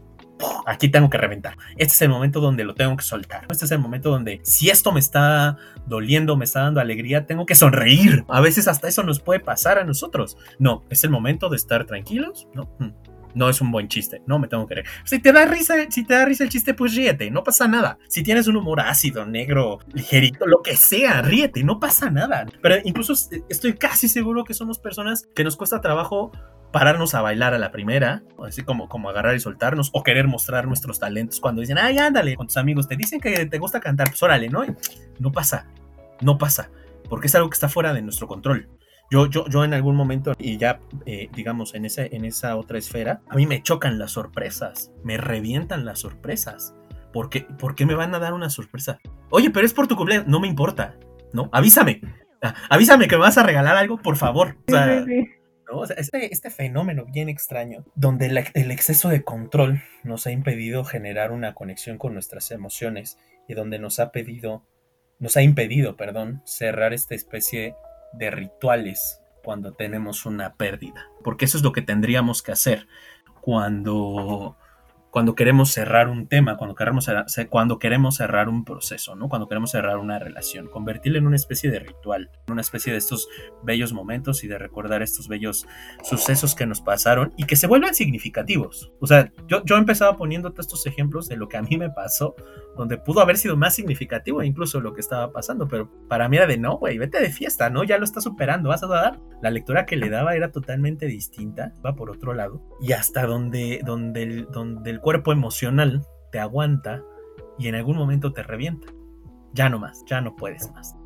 aquí 0.65 0.89
tengo 0.89 1.11
que 1.11 1.19
reventar. 1.19 1.59
Este 1.73 1.93
es 1.93 2.03
el 2.03 2.09
momento 2.09 2.41
donde 2.41 2.65
lo 2.65 2.75
tengo 2.75 2.97
que 2.97 3.05
soltar. 3.05 3.47
Este 3.51 3.67
es 3.67 3.71
el 3.71 3.79
momento 3.79 4.09
donde 4.09 4.41
si 4.43 4.71
esto 4.71 4.91
me 4.91 5.01
está 5.01 5.59
doliendo, 5.87 6.35
me 6.39 6.47
está 6.47 6.63
dando 6.63 6.81
alegría, 6.81 7.27
tengo 7.27 7.45
que 7.45 7.55
sonreír. 7.55 8.25
A 8.29 8.41
veces 8.41 8.69
hasta 8.69 8.89
eso 8.89 9.03
nos 9.03 9.21
puede 9.21 9.41
pasar 9.41 9.79
a 9.79 9.85
nosotros. 9.85 10.39
No, 10.59 10.83
es 10.89 11.05
el 11.05 11.11
momento 11.11 11.51
de 11.51 11.57
estar 11.57 11.85
tranquilos, 11.85 12.49
¿no? 12.55 12.71
No 13.35 13.49
es 13.49 13.61
un 13.61 13.71
buen 13.71 13.89
chiste, 13.89 14.23
no 14.27 14.39
me 14.39 14.49
tengo 14.49 14.67
que 14.67 14.77
reír. 14.77 14.87
Si 15.05 15.19
te 15.19 15.33
da 15.33 15.45
risa, 15.45 15.75
si 15.89 16.05
te 16.05 16.15
da 16.15 16.25
risa 16.25 16.45
el 16.45 16.51
chiste, 16.51 16.75
pues 16.75 16.95
ríete, 16.95 17.31
no 17.31 17.43
pasa 17.45 17.69
nada. 17.69 17.99
Si 18.09 18.23
tienes 18.23 18.47
un 18.47 18.57
humor 18.57 18.81
ácido, 18.81 19.27
negro, 19.27 19.79
ligerito, 19.93 20.47
lo 20.47 20.63
que 20.63 20.77
sea, 20.77 21.23
ríete, 21.23 21.65
no 21.65 21.81
pasa 21.81 22.11
nada. 22.11 22.47
Pero 22.61 22.77
incluso 22.85 23.15
estoy 23.49 23.75
casi 23.75 24.09
seguro 24.09 24.45
que 24.45 24.55
somos 24.55 24.79
personas 24.79 25.29
que 25.35 25.45
nos 25.45 25.57
cuesta 25.57 25.81
trabajo 25.81 26.33
pararnos 26.73 27.15
a 27.15 27.21
bailar 27.21 27.55
a 27.55 27.59
la 27.59 27.71
primera, 27.71 28.23
así 28.45 28.63
como, 28.63 28.89
como 28.89 29.11
agarrar 29.11 29.37
y 29.37 29.41
soltarnos, 29.41 29.91
o 29.93 30.03
querer 30.03 30.27
mostrar 30.27 30.67
nuestros 30.67 30.99
talentos 30.99 31.39
cuando 31.39 31.61
dicen, 31.61 31.79
ay, 31.79 31.99
ándale, 31.99 32.35
con 32.35 32.47
tus 32.47 32.57
amigos 32.57 32.89
te 32.89 32.97
dicen 32.97 33.21
que 33.21 33.47
te 33.47 33.59
gusta 33.59 33.79
cantar, 33.79 34.09
pues 34.09 34.23
órale, 34.23 34.49
¿no? 34.49 34.65
no 35.19 35.33
pasa, 35.33 35.67
no 36.21 36.39
pasa, 36.39 36.71
porque 37.09 37.27
es 37.27 37.35
algo 37.35 37.51
que 37.51 37.55
está 37.55 37.69
fuera 37.69 37.93
de 37.93 38.03
nuestro 38.03 38.27
control. 38.27 38.69
Yo, 39.13 39.27
yo, 39.27 39.47
yo 39.47 39.63
en 39.63 39.75
algún 39.75 39.95
momento, 39.95 40.33
y 40.39 40.57
ya, 40.57 40.81
eh, 41.05 41.29
digamos, 41.35 41.75
en, 41.75 41.85
ese, 41.85 42.17
en 42.17 42.25
esa 42.25 42.57
otra 42.57 42.79
esfera, 42.79 43.21
a 43.29 43.37
mí 43.37 43.47
me 43.47 43.63
chocan 43.63 43.99
las 43.99 44.13
sorpresas, 44.13 44.91
me 45.05 45.19
revientan 45.19 45.85
las 45.85 45.99
sorpresas. 45.99 46.75
¿Por 47.13 47.29
qué, 47.29 47.43
¿Por 47.43 47.75
qué 47.75 47.85
me 47.85 47.95
van 47.95 48.15
a 48.15 48.19
dar 48.19 48.33
una 48.33 48.49
sorpresa? 48.49 49.01
Oye, 49.29 49.51
pero 49.51 49.67
es 49.67 49.75
por 49.75 49.87
tu 49.87 49.97
cumpleaños, 49.97 50.29
no 50.29 50.41
me 50.41 50.49
importa, 50.49 50.97
¿no? 51.35 51.51
Avísame, 51.53 52.01
avísame 52.71 53.07
que 53.07 53.17
me 53.17 53.21
vas 53.21 53.37
a 53.37 53.43
regalar 53.43 53.77
algo, 53.77 53.99
por 53.99 54.17
favor. 54.17 54.57
O 55.71 55.87
sea, 55.87 55.97
este, 55.99 56.33
este, 56.33 56.49
fenómeno 56.49 57.05
bien 57.05 57.29
extraño, 57.29 57.85
donde 57.95 58.29
el 58.55 58.71
exceso 58.71 59.11
de 59.11 59.25
control 59.25 59.83
nos 60.05 60.27
ha 60.27 60.33
impedido 60.33 60.85
generar 60.85 61.33
una 61.33 61.53
conexión 61.53 61.99
con 61.99 62.15
nuestras 62.15 62.51
emociones 62.51 63.19
y 63.47 63.53
donde 63.53 63.79
nos 63.79 64.01
ha 64.01 64.11
pedido, 64.11 64.65
nos 65.19 65.37
ha 65.37 65.43
impedido, 65.43 65.99
perdón, 65.99 66.41
cerrar 66.47 66.95
esta 66.95 67.15
especie 67.15 67.75
de 68.13 68.31
rituales 68.31 69.21
cuando 69.43 69.73
tenemos 69.73 70.27
una 70.27 70.55
pérdida, 70.55 71.09
porque 71.25 71.45
eso 71.45 71.57
es 71.57 71.65
lo 71.65 71.73
que 71.73 71.83
tendríamos 71.83 72.43
que 72.43 72.53
hacer 72.53 72.87
cuando 73.41 74.57
cuando 75.13 75.35
queremos 75.35 75.71
cerrar 75.71 76.09
un 76.09 76.27
tema, 76.27 76.57
cuando 76.57 76.75
queremos, 76.75 77.07
cuando 77.51 77.79
queremos 77.79 78.17
cerrar 78.17 78.49
un 78.49 78.65
proceso, 78.65 79.15
¿no? 79.15 79.29
Cuando 79.29 79.47
queremos 79.47 79.71
cerrar 79.71 79.99
una 79.99 80.19
relación, 80.19 80.69
convertirlo 80.69 81.19
en 81.19 81.27
una 81.27 81.37
especie 81.37 81.71
de 81.71 81.81
ritual, 81.81 82.31
en 82.47 82.53
una 82.55 82.63
especie 82.63 82.93
de 82.93 82.99
estos 82.99 83.29
bellos 83.63 83.93
momentos 83.93 84.43
y 84.43 84.49
de 84.49 84.57
recordar 84.57 85.03
estos 85.03 85.29
bellos 85.29 85.67
sucesos 86.03 86.55
que 86.55 86.65
nos 86.65 86.81
pasaron 86.81 87.35
y 87.37 87.45
que 87.45 87.57
se 87.57 87.67
vuelvan 87.67 87.95
significativos. 87.95 88.91
O 89.01 89.07
sea, 89.07 89.31
yo, 89.49 89.63
yo 89.67 89.77
he 89.77 89.79
empezado 89.79 90.17
poniéndote 90.17 90.63
estos 90.63 90.87
ejemplos 90.87 91.29
de 91.29 91.37
lo 91.37 91.47
que 91.47 91.59
a 91.59 91.63
mí 91.63 91.77
me 91.77 91.91
pasó, 91.91 92.35
donde 92.79 92.97
pudo 92.97 93.21
haber 93.21 93.37
sido 93.37 93.55
más 93.55 93.75
significativo 93.75 94.43
incluso 94.43 94.81
lo 94.81 94.95
que 94.95 95.03
estaba 95.03 95.31
pasando, 95.31 95.69
pero 95.69 95.91
para 96.09 96.27
mí 96.31 96.39
era 96.39 96.47
de 96.47 96.57
no, 96.57 96.79
güey, 96.79 96.97
vete 96.97 97.21
de 97.21 97.31
fiesta, 97.31 97.69
¿no? 97.69 97.85
Ya 97.85 97.99
lo 97.99 98.05
estás 98.05 98.25
superando, 98.25 98.71
vas 98.71 98.83
a 98.83 98.87
dar. 98.87 99.21
La 99.43 99.51
lectura 99.51 99.85
que 99.85 99.97
le 99.97 100.09
daba 100.09 100.37
era 100.37 100.53
totalmente 100.53 101.07
distinta, 101.07 101.75
va 101.85 101.95
por 101.97 102.11
otro 102.11 102.33
lado, 102.33 102.63
y 102.81 102.93
hasta 102.93 103.27
donde, 103.27 103.81
donde, 103.85 104.47
donde 104.51 104.91
el 104.91 105.02
cuerpo 105.03 105.33
emocional 105.33 106.01
te 106.31 106.39
aguanta 106.39 107.03
y 107.59 107.69
en 107.69 107.75
algún 107.75 107.99
momento 107.99 108.33
te 108.33 108.43
revienta. 108.43 108.89
Ya 109.53 109.69
no 109.69 109.79
más, 109.79 110.03
ya 110.07 110.23
no 110.23 110.35
puedes 110.35 110.73
más. 110.73 110.97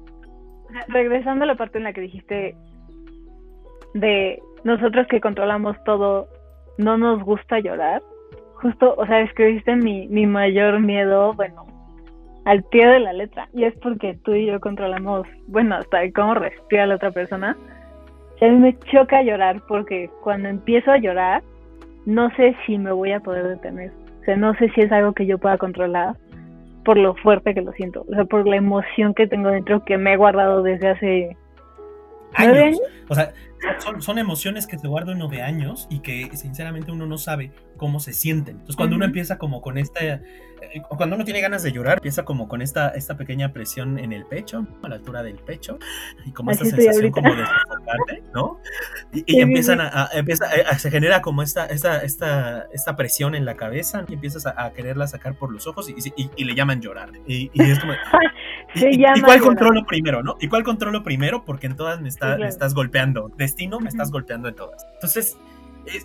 Regresando 0.88 1.44
a 1.44 1.48
la 1.48 1.56
parte 1.56 1.78
en 1.78 1.84
la 1.84 1.92
que 1.92 2.02
dijiste 2.02 2.54
de 3.94 4.40
nosotros 4.62 5.06
que 5.08 5.20
controlamos 5.20 5.76
todo, 5.84 6.28
no 6.78 6.96
nos 6.96 7.22
gusta 7.24 7.58
llorar. 7.58 8.02
Justo, 8.54 8.94
o 8.96 9.06
sea, 9.06 9.20
escribiste 9.20 9.74
mi, 9.76 10.06
mi 10.08 10.26
mayor 10.26 10.80
miedo, 10.80 11.34
bueno, 11.34 11.66
al 12.44 12.62
pie 12.64 12.86
de 12.86 13.00
la 13.00 13.12
letra. 13.12 13.48
Y 13.52 13.64
es 13.64 13.74
porque 13.78 14.18
tú 14.24 14.32
y 14.32 14.46
yo 14.46 14.60
controlamos, 14.60 15.26
bueno, 15.48 15.76
hasta 15.76 15.98
cómo 16.12 16.34
respira 16.34 16.86
la 16.86 16.94
otra 16.94 17.10
persona. 17.10 17.56
a 18.40 18.44
mí 18.44 18.56
me 18.56 18.78
choca 18.90 19.22
llorar 19.22 19.60
porque 19.66 20.10
cuando 20.22 20.48
empiezo 20.48 20.92
a 20.92 20.98
llorar, 20.98 21.42
no 22.06 22.30
sé 22.36 22.56
si 22.64 22.78
me 22.78 22.92
voy 22.92 23.12
a 23.12 23.20
poder 23.20 23.46
detener. 23.46 23.92
O 24.22 24.24
sea, 24.24 24.36
no 24.36 24.54
sé 24.54 24.70
si 24.70 24.80
es 24.80 24.90
algo 24.90 25.12
que 25.12 25.26
yo 25.26 25.38
pueda 25.38 25.58
controlar 25.58 26.16
por 26.84 26.96
lo 26.96 27.14
fuerte 27.16 27.52
que 27.52 27.62
lo 27.62 27.72
siento. 27.72 28.06
O 28.08 28.14
sea, 28.14 28.24
por 28.24 28.46
la 28.46 28.56
emoción 28.56 29.12
que 29.12 29.26
tengo 29.26 29.50
dentro 29.50 29.84
que 29.84 29.98
me 29.98 30.14
he 30.14 30.16
guardado 30.16 30.62
desde 30.62 30.88
hace 30.88 31.36
¿Nueve 32.38 32.62
años? 32.64 32.80
O 33.08 33.14
sea, 33.14 33.32
son, 33.78 34.02
son, 34.02 34.18
emociones 34.18 34.66
que 34.66 34.78
se 34.78 34.88
guardan 34.88 35.16
uno 35.16 35.28
de 35.28 35.42
años 35.42 35.86
y 35.90 36.00
que 36.00 36.28
sinceramente 36.36 36.92
uno 36.92 37.06
no 37.06 37.18
sabe 37.18 37.50
cómo 37.76 38.00
se 38.00 38.12
sienten. 38.12 38.56
Entonces 38.56 38.76
cuando 38.76 38.96
uno 38.96 39.04
empieza 39.04 39.38
como 39.38 39.60
con 39.60 39.78
esta, 39.78 40.00
eh, 40.04 40.22
cuando 40.88 41.16
uno 41.16 41.24
tiene 41.24 41.40
ganas 41.40 41.62
de 41.62 41.72
llorar, 41.72 41.98
empieza 41.98 42.24
como 42.24 42.48
con 42.48 42.62
esta, 42.62 42.88
esta 42.90 43.16
pequeña 43.16 43.52
presión 43.52 43.98
en 43.98 44.12
el 44.12 44.24
pecho, 44.24 44.66
a 44.82 44.88
la 44.88 44.96
altura 44.96 45.22
del 45.22 45.36
pecho, 45.36 45.78
y 46.24 46.32
como 46.32 46.50
esta 46.50 46.64
sensación 46.64 47.10
como 47.10 47.34
de 47.34 47.44
sofocarte, 47.44 48.22
¿no? 48.34 48.58
Y, 49.12 49.40
empiezan 49.40 49.80
a, 49.80 50.08
empieza, 50.12 50.46
se 50.78 50.90
genera 50.90 51.22
como 51.22 51.42
esta, 51.42 51.66
esta, 51.66 52.02
esta, 52.02 52.66
esta 52.72 52.96
presión 52.96 53.34
en 53.34 53.44
la 53.44 53.56
cabeza 53.56 54.04
y 54.08 54.14
empiezas 54.14 54.46
a, 54.46 54.72
quererla 54.72 55.06
sacar 55.06 55.36
por 55.36 55.52
los 55.52 55.66
ojos 55.66 55.88
y, 55.88 55.94
y 56.36 56.44
le 56.44 56.54
llaman 56.54 56.80
llorar. 56.80 57.10
Y, 57.26 57.50
es 57.54 57.78
como... 57.78 57.92
¿Y, 58.74 59.22
cuál 59.22 59.40
controlo 59.40 59.86
primero, 59.86 60.22
no? 60.22 60.36
¿Y 60.40 60.48
cuál 60.48 60.62
controlo 60.62 61.02
primero? 61.02 61.44
Porque 61.44 61.66
en 61.66 61.76
todas 61.76 62.00
me, 62.00 62.10
me 62.38 62.48
estás 62.48 62.74
golpeando. 62.74 63.30
Destino, 63.36 63.80
me 63.80 63.88
estás 63.88 64.10
golpeando 64.10 64.48
en 64.48 64.54
todas. 64.54 64.86
Entonces, 64.94 65.36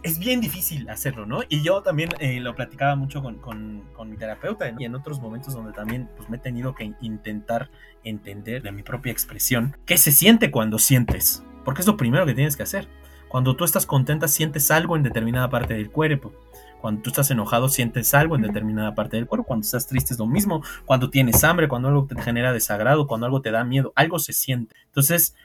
es, 0.04 0.20
bien 0.20 0.42
difícil 0.42 0.90
hacerlo, 0.90 1.26
¿no? 1.26 1.42
Y 1.50 1.62
yo 1.64 1.82
también 1.82 2.10
eh, 2.20 2.40
lo 2.40 2.56
platicaba 2.56 2.96
mucho 2.96 3.22
con, 3.22 3.40
con, 3.40 3.84
con, 3.94 4.10
mi 4.10 4.18
terapeuta 4.18 4.74
y 4.78 4.86
en 4.86 4.96
otros 4.96 5.20
momentos 5.20 5.54
donde 5.54 5.74
también 5.74 6.10
pues, 6.18 6.30
me 6.30 6.38
he 6.38 6.40
tenido 6.40 6.76
que 6.76 6.94
intentar 7.02 7.70
entender 8.04 8.62
de 8.62 8.72
mi 8.72 8.84
propia 8.84 9.12
expresión 9.12 9.76
qué 9.86 9.98
se 9.98 10.12
siente 10.12 10.52
cuando 10.52 10.80
sientes. 10.80 11.44
Porque 11.64 11.82
es 11.82 11.88
lo 11.88 11.98
primero 11.98 12.26
que 12.26 12.34
tienes 12.34 12.56
que 12.56 12.64
hacer. 12.64 12.88
Cuando 13.28 13.56
tú 13.56 13.64
estás 13.64 13.86
contenta, 13.86 14.28
sientes 14.28 14.72
algo 14.72 14.96
en 14.96 15.04
determinada 15.04 15.50
parte 15.50 15.74
del 15.74 15.90
cuerpo. 15.90 16.34
Cuando 16.82 17.02
tú 17.04 17.12
estás 17.12 17.30
enojado, 17.32 17.70
sientes 17.70 18.14
algo 18.14 18.36
en 18.36 18.42
determinada 18.42 18.96
parte 18.96 19.18
del 19.18 19.28
cuerpo. 19.28 19.46
Cuando 19.46 19.64
estás 19.64 19.88
triste 19.88 20.14
es 20.14 20.20
lo 20.20 20.26
mismo. 20.26 20.64
Cuando 20.86 21.10
tienes 21.10 21.44
hambre, 21.44 21.68
cuando 21.68 21.88
algo 21.88 22.06
te 22.06 22.20
genera 22.22 22.52
desagrado, 22.52 23.08
cuando 23.08 23.28
algo 23.28 23.42
te 23.42 23.52
da 23.52 23.64
miedo, 23.64 23.94
algo 23.96 24.20
se 24.20 24.34
siente. 24.34 24.76
Entonces, 24.88 25.36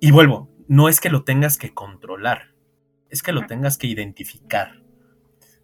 y 0.00 0.10
vuelvo, 0.10 0.50
no 0.66 0.88
es 0.88 1.00
que 1.00 1.08
lo 1.08 1.22
tengas 1.22 1.56
que 1.56 1.72
controlar, 1.72 2.53
es 3.14 3.22
que 3.22 3.32
lo 3.32 3.46
tengas 3.46 3.78
que 3.78 3.86
identificar. 3.86 4.82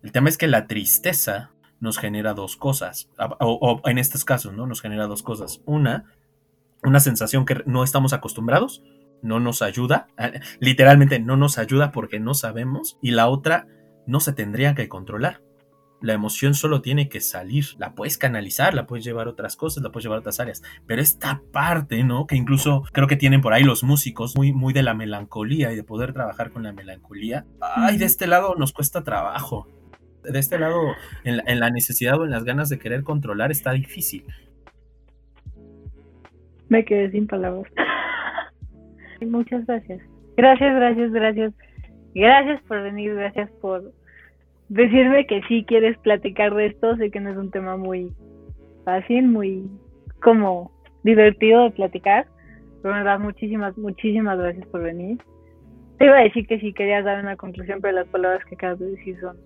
El 0.05 0.13
tema 0.13 0.29
es 0.29 0.39
que 0.39 0.47
la 0.47 0.69
tristeza 0.69 1.51
nos 1.81 1.99
genera 1.99 2.33
dos 2.33 2.57
cosas, 2.57 3.11
o, 3.41 3.81
en 3.87 3.99
estos 3.99 4.25
casos, 4.25 4.53
¿no? 4.53 4.69
Nos 4.69 4.81
genera 4.81 5.09
dos 5.09 5.25
cosas. 5.25 5.61
Una, 5.67 6.05
una 6.85 7.01
sensación 7.01 7.45
que 7.45 7.63
no 7.67 7.83
estamos 7.83 8.13
acostumbrados, 8.13 8.85
no 9.21 9.41
nos 9.41 9.63
ayuda, 9.63 10.07
literalmente 10.61 11.19
no 11.19 11.37
nos 11.37 11.59
ayuda 11.59 11.91
porque 11.91 12.21
no 12.21 12.35
sabemos, 12.35 12.99
y 13.03 13.11
la 13.11 13.29
otra, 13.29 13.67
no 14.07 14.21
se 14.21 14.33
tendría 14.33 14.77
que 14.77 14.89
controlar. 14.89 15.43
La 16.01 16.15
emoción 16.15 16.55
solo 16.55 16.81
tiene 16.81 17.09
que 17.09 17.21
salir. 17.21 17.65
La 17.79 17.95
puedes 17.95 18.17
canalizar, 18.17 18.73
la 18.75 18.87
puedes 18.87 19.05
llevar 19.05 19.27
a 19.27 19.31
otras 19.31 19.57
cosas, 19.57 19.83
la 19.83 19.91
puedes 19.91 20.05
llevar 20.05 20.19
a 20.19 20.21
otras 20.21 20.41
áreas. 20.41 20.63
Pero 20.87 21.03
esta 21.03 21.43
parte, 21.53 22.03
¿no? 22.05 22.27
Que 22.27 22.37
incluso 22.37 22.85
creo 22.93 23.07
que 23.07 23.17
tienen 23.17 23.43
por 23.43 23.53
ahí 23.53 23.65
los 23.65 23.85
músicos, 23.85 24.37
muy, 24.37 24.53
muy 24.53 24.73
de 24.73 24.83
la 24.83 24.95
melancolía 24.95 25.73
y 25.73 25.77
de 25.77 25.85
poder 25.85 26.13
trabajar 26.13 26.51
con 26.51 26.63
la 26.63 26.73
melancolía. 26.73 27.45
Ay, 27.61 27.99
de 27.99 28.07
este 28.07 28.27
lado 28.27 28.55
nos 28.57 28.73
cuesta 28.73 29.05
trabajo. 29.05 29.69
De 30.23 30.39
este 30.39 30.59
lado, 30.59 30.81
en 31.25 31.61
la, 31.61 31.71
necesidad 31.71 32.19
o 32.19 32.25
en 32.25 32.31
las 32.31 32.45
ganas 32.45 32.69
de 32.69 32.79
querer 32.79 33.03
controlar, 33.03 33.51
está 33.51 33.73
difícil. 33.73 34.25
Me 36.69 36.85
quedé 36.85 37.11
sin 37.11 37.27
palabras. 37.27 37.73
Muchas 39.21 39.67
gracias. 39.67 40.01
Gracias, 40.37 40.75
gracias, 40.75 41.13
gracias. 41.13 41.53
Gracias 42.15 42.63
por 42.63 42.83
venir, 42.83 43.15
gracias 43.15 43.51
por 43.61 43.93
decirme 44.71 45.27
que 45.27 45.43
sí 45.49 45.65
quieres 45.67 45.99
platicar 45.99 46.55
de 46.55 46.67
esto. 46.67 46.97
Sé 46.97 47.11
que 47.11 47.21
no 47.21 47.31
es 47.31 47.37
un 47.37 47.51
tema 47.51 47.77
muy 47.77 48.13
fácil, 48.85 49.29
muy 49.29 49.69
como 50.23 50.71
divertido 51.03 51.65
de 51.65 51.71
platicar. 51.73 52.27
Pero 52.83 52.95
me 52.95 53.05
das 53.05 53.21
muchísimas, 53.21 53.77
muchísimas 53.77 54.39
gracias 54.39 54.67
por 54.69 54.83
venir. 54.83 55.19
Te 55.99 56.07
iba 56.07 56.17
a 56.17 56.23
decir 56.23 56.47
que 56.47 56.59
si 56.61 56.73
querías 56.73 57.05
dar 57.05 57.23
una 57.23 57.37
conclusión, 57.37 57.81
pero 57.83 57.95
las 57.95 58.09
palabras 58.09 58.43
que 58.47 58.55
acabas 58.55 58.79
de 58.79 58.93
decir 58.93 59.21
son. 59.21 59.37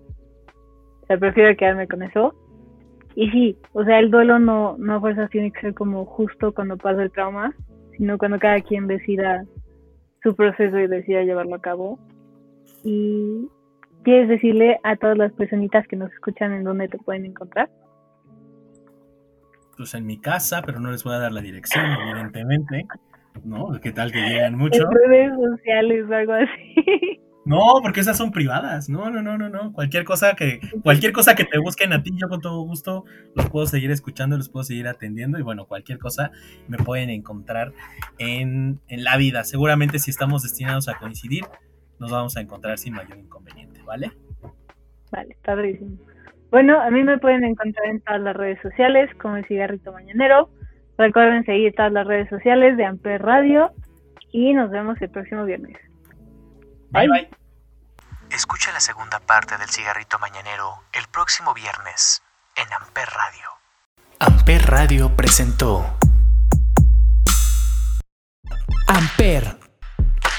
O 1.01 1.05
sea, 1.07 1.17
prefiero 1.17 1.55
quedarme 1.57 1.87
con 1.87 2.01
eso. 2.03 2.33
Y 3.15 3.29
sí, 3.31 3.57
o 3.73 3.83
sea, 3.83 3.99
el 3.99 4.11
duelo 4.11 4.39
no, 4.39 4.77
no 4.77 4.99
fuerza 4.99 5.27
tiene 5.27 5.51
que 5.51 5.61
ser 5.61 5.73
como 5.73 6.05
justo 6.05 6.53
cuando 6.53 6.77
pasa 6.77 7.03
el 7.03 7.11
trauma, 7.11 7.53
sino 7.97 8.17
cuando 8.17 8.39
cada 8.39 8.59
quien 8.61 8.87
decida 8.87 9.45
su 10.21 10.35
proceso 10.35 10.77
y 10.79 10.87
decida 10.87 11.23
llevarlo 11.23 11.55
a 11.55 11.61
cabo. 11.61 11.99
Y 12.83 13.47
¿Quieres 14.05 14.29
decirle 14.29 14.79
a 14.83 14.95
todas 14.97 15.17
las 15.17 15.33
personitas 15.33 15.87
que 15.87 15.95
nos 15.95 16.13
escuchan 16.13 16.53
en 16.53 16.63
dónde 16.63 16.87
te 16.87 16.99
pueden 16.99 17.25
encontrar? 17.25 17.71
Pues 19.75 19.95
en 19.95 20.05
mi 20.05 20.21
casa, 20.21 20.61
pero 20.63 20.79
no 20.79 20.91
les 20.91 21.03
voy 21.03 21.15
a 21.15 21.17
dar 21.17 21.31
la 21.31 21.41
dirección, 21.41 21.83
evidentemente. 21.83 22.85
¿No? 23.43 23.71
¿Qué 23.81 23.91
tal 23.91 24.11
que 24.11 24.19
llegan 24.21 24.59
mucho? 24.59 24.83
En 24.83 25.09
redes 25.09 25.31
sociales 25.35 26.05
o 26.07 26.13
algo 26.13 26.33
así. 26.33 27.19
No, 27.45 27.59
porque 27.83 27.99
esas 27.99 28.17
son 28.17 28.31
privadas. 28.31 28.89
No, 28.89 29.11
no, 29.11 29.21
no, 29.21 29.37
no, 29.37 29.49
no. 29.49 29.71
Cualquier 29.71 30.03
cosa 30.03 30.33
que, 30.33 30.59
cualquier 30.81 31.11
cosa 31.11 31.35
que 31.35 31.45
te 31.45 31.59
busquen 31.59 31.93
a 31.93 32.01
ti, 32.01 32.09
yo 32.19 32.27
con 32.27 32.41
todo 32.41 32.63
gusto 32.63 33.05
los 33.35 33.51
puedo 33.51 33.67
seguir 33.67 33.91
escuchando, 33.91 34.35
los 34.35 34.49
puedo 34.49 34.63
seguir 34.63 34.87
atendiendo. 34.87 35.37
Y 35.37 35.43
bueno, 35.43 35.67
cualquier 35.67 35.99
cosa 35.99 36.31
me 36.67 36.77
pueden 36.77 37.11
encontrar 37.11 37.71
en, 38.17 38.79
en 38.87 39.03
la 39.03 39.15
vida. 39.17 39.43
Seguramente 39.43 39.99
si 39.99 40.09
estamos 40.09 40.41
destinados 40.41 40.87
a 40.87 40.97
coincidir, 40.97 41.43
nos 41.99 42.11
vamos 42.11 42.35
a 42.37 42.41
encontrar 42.41 42.77
sin 42.77 42.93
mayor 42.93 43.17
inconveniente, 43.17 43.81
¿vale? 43.83 44.11
Vale, 45.11 45.37
padrísimo. 45.43 45.97
Bueno, 46.51 46.81
a 46.81 46.89
mí 46.89 47.03
me 47.03 47.17
pueden 47.17 47.43
encontrar 47.43 47.87
en 47.87 48.01
todas 48.01 48.21
las 48.21 48.35
redes 48.35 48.61
sociales 48.61 49.09
como 49.21 49.37
el 49.37 49.45
cigarrito 49.45 49.91
mañanero. 49.91 50.49
Recuerden 50.97 51.43
seguir 51.45 51.73
todas 51.75 51.91
las 51.91 52.07
redes 52.07 52.29
sociales 52.29 52.77
de 52.77 52.85
Amper 52.85 53.21
Radio 53.21 53.71
y 54.31 54.53
nos 54.53 54.69
vemos 54.69 55.01
el 55.01 55.09
próximo 55.09 55.45
viernes. 55.45 55.77
Bye, 56.91 57.09
bye. 57.09 57.29
Escucha 58.31 58.71
la 58.71 58.79
segunda 58.79 59.19
parte 59.19 59.57
del 59.57 59.67
cigarrito 59.69 60.17
mañanero 60.19 60.83
el 60.93 61.05
próximo 61.11 61.53
viernes 61.53 62.23
en 62.55 62.71
Amper 62.73 63.07
Radio. 63.07 63.49
Amper 64.19 64.61
Radio 64.65 65.15
presentó 65.15 65.85
Amper, 68.87 69.57